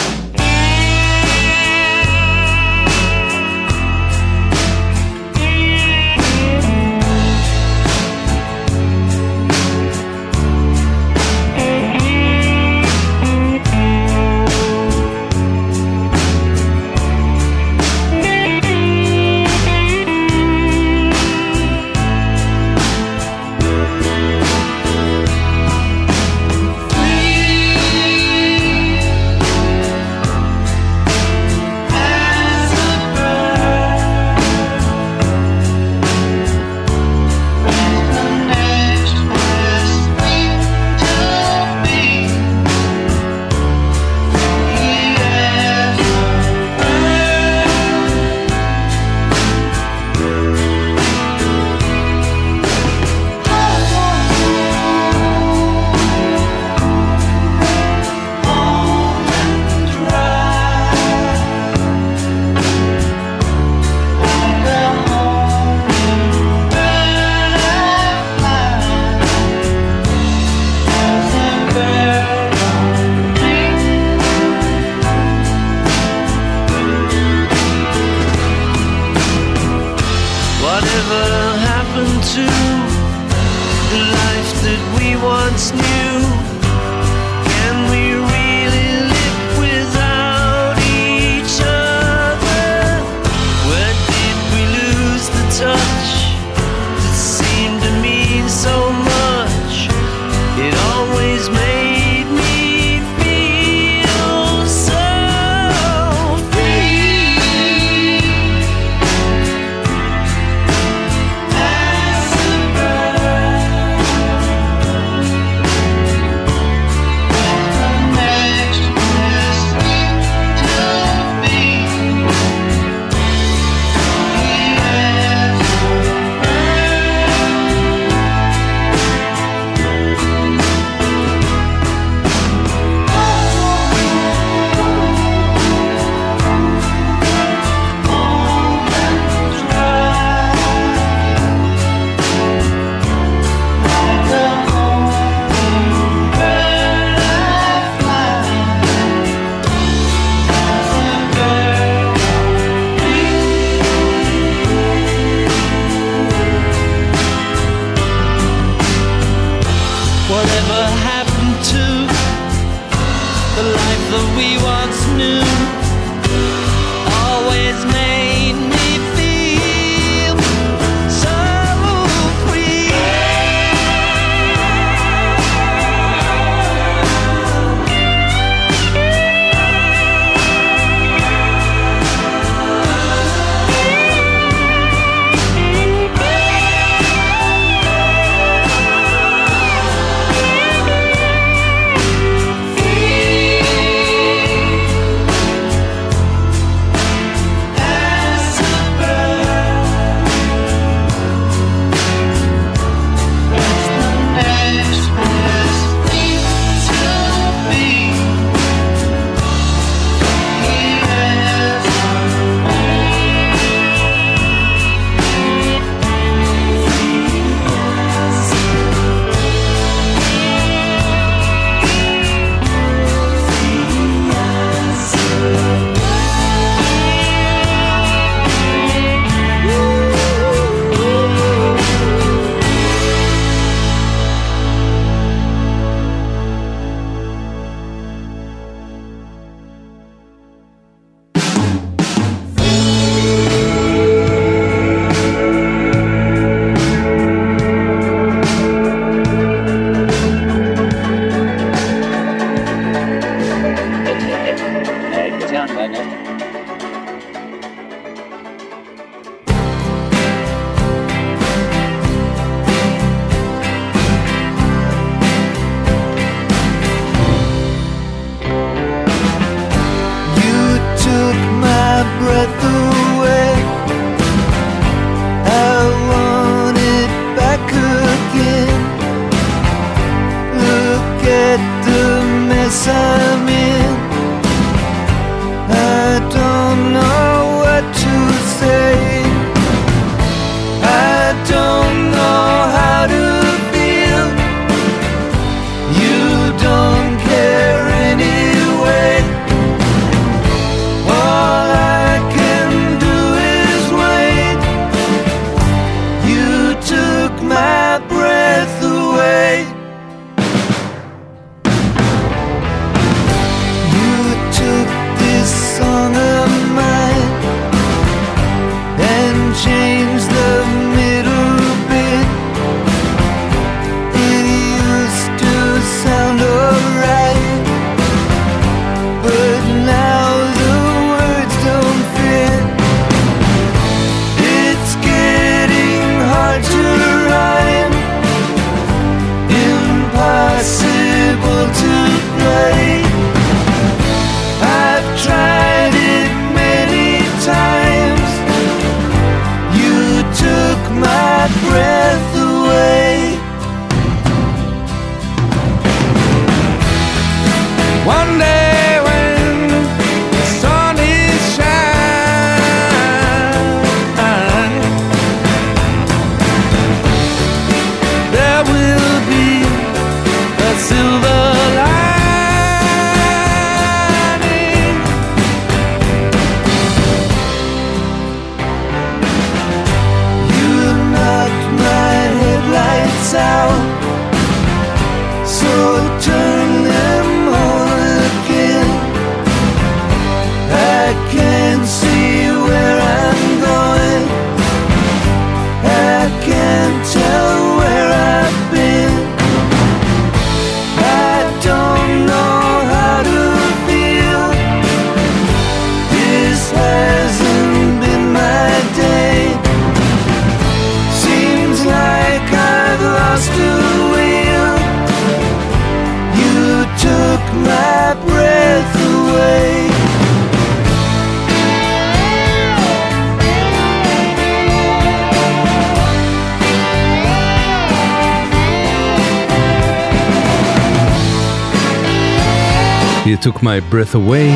[433.91, 434.51] Breath Away,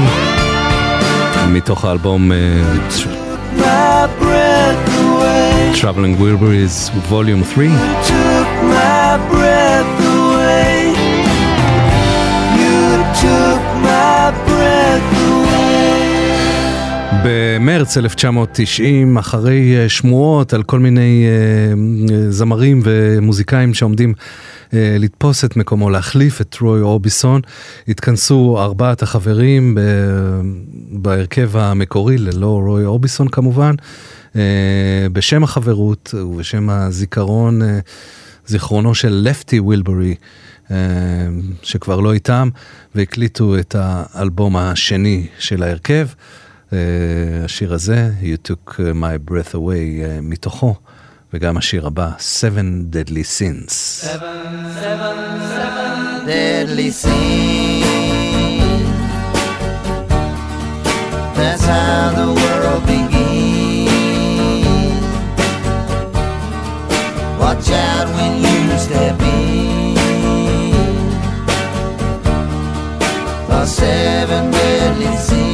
[1.48, 2.38] מתוך האלבום אה,
[5.74, 7.66] Traveling Wilburys Volume 3.
[17.24, 21.74] במרץ 1990, אחרי אה, שמועות על כל מיני אה,
[22.30, 24.14] זמרים ומוזיקאים שעומדים
[24.74, 27.40] אה, לתפוס את מקומו, להחליף את טרוי אורביסון.
[27.88, 29.78] התכנסו ארבעת החברים
[30.90, 33.74] בהרכב המקורי, ללא רוי אורביסון כמובן,
[34.36, 34.42] אה,
[35.12, 37.78] בשם החברות ובשם הזיכרון, אה,
[38.46, 40.14] זיכרונו של לפטי וילברי.
[41.62, 42.48] שכבר לא איתם,
[42.94, 46.08] והקליטו את האלבום השני של ההרכב.
[47.44, 50.74] השיר הזה, You Took My Breath Away, מתוכו.
[51.32, 53.72] וגם השיר הבא, Seven Deadly Sins.
[54.06, 54.46] Seven,
[54.80, 55.16] seven,
[55.54, 57.88] seven deadly sins.
[61.38, 64.28] That's how the world begins.
[67.42, 69.94] Watch out when you step in.
[73.50, 75.47] The seven deadly sins.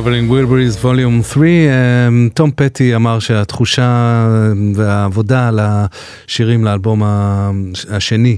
[0.00, 4.26] Traveling Wilburys Volume 3, um, תום פטי אמר שהתחושה
[4.74, 7.02] והעבודה על השירים לאלבום
[7.90, 8.36] השני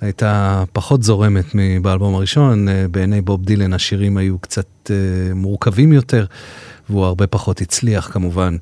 [0.00, 6.26] הייתה פחות זורמת מבאלבום הראשון, אה, בעיני בוב דילן השירים היו קצת אה, מורכבים יותר,
[6.90, 8.56] והוא הרבה פחות הצליח כמובן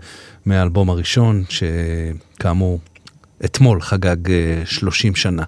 [0.46, 2.80] מהאלבום הראשון, שכאמור
[3.44, 5.42] אתמול חגג אה, 30 שנה.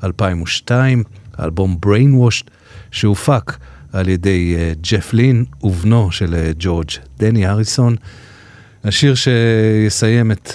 [0.04, 1.04] 2002,
[1.38, 2.50] האלבום Brainwashed
[2.92, 3.58] שהופק
[3.94, 6.90] על ידי אה, ג'ף לין ובנו של אה, ג'ורג'
[7.20, 7.96] דני הריסון.
[8.84, 10.52] השיר שיסיים את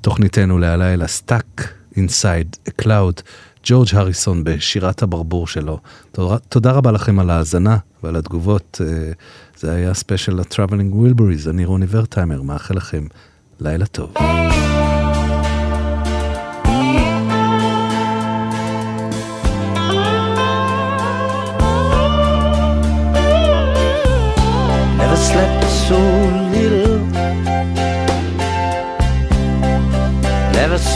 [0.00, 1.62] תוכניתנו להלילה, Stuck
[1.94, 3.22] Inside a Cloud,
[3.70, 5.78] ג'ורג' הריסון בשירת הברבור שלו.
[6.12, 8.80] תודה, תודה רבה לכם על ההאזנה ועל התגובות.
[8.84, 9.12] אה,
[9.56, 13.06] זה היה ספיישל ל-Traveling Wilburys, אני רוני ורטהיימר, מאחל לכם
[13.60, 14.14] לילה טוב.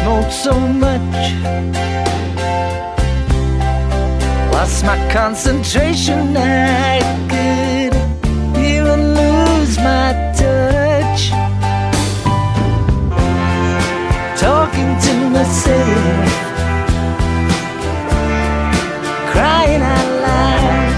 [0.02, 0.54] Smoked so
[0.84, 2.21] much.
[4.62, 6.36] Lost my concentration.
[6.36, 7.00] I
[7.32, 7.94] could
[8.56, 11.22] even lose my touch.
[14.38, 16.28] Talking to myself.
[19.32, 20.92] Crying out loud.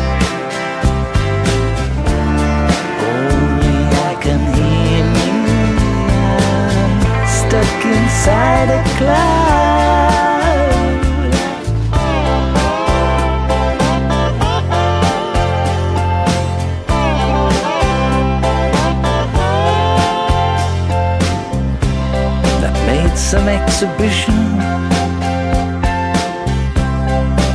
[3.08, 3.78] Only
[4.10, 5.28] I can hear me.
[6.36, 9.43] I'm stuck inside a cloud.
[23.35, 24.35] Some exhibition.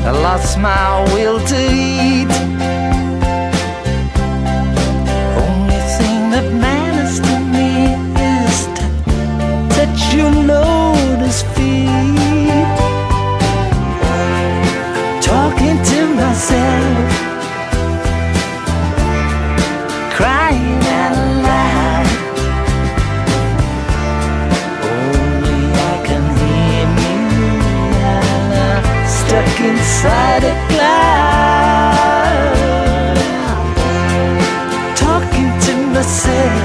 [0.10, 0.84] I lost my
[1.14, 2.32] will to eat.
[5.46, 7.70] Only thing that matters to me
[8.36, 8.86] is to
[9.76, 10.59] touch your lotus
[30.02, 31.90] try to climb.
[34.96, 36.59] Talking to myself.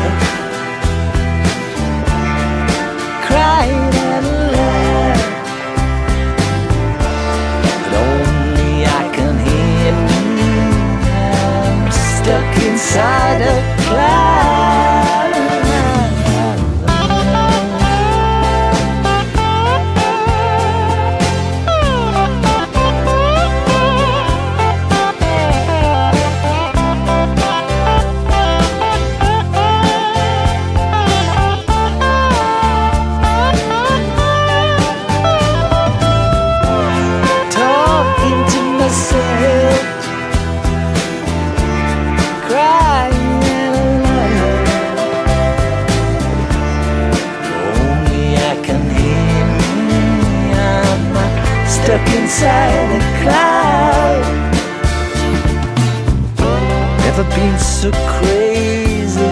[57.85, 59.31] So crazy,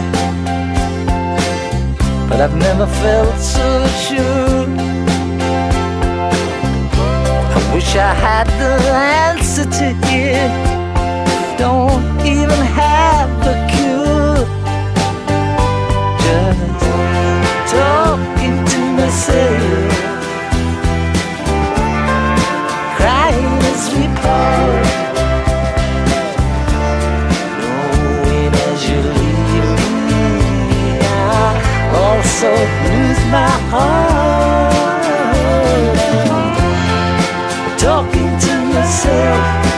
[2.28, 4.66] but I've never felt so sure.
[7.56, 10.71] I wish I had the answer to it.
[32.42, 34.74] so lose my heart.
[37.78, 39.71] Talking to myself.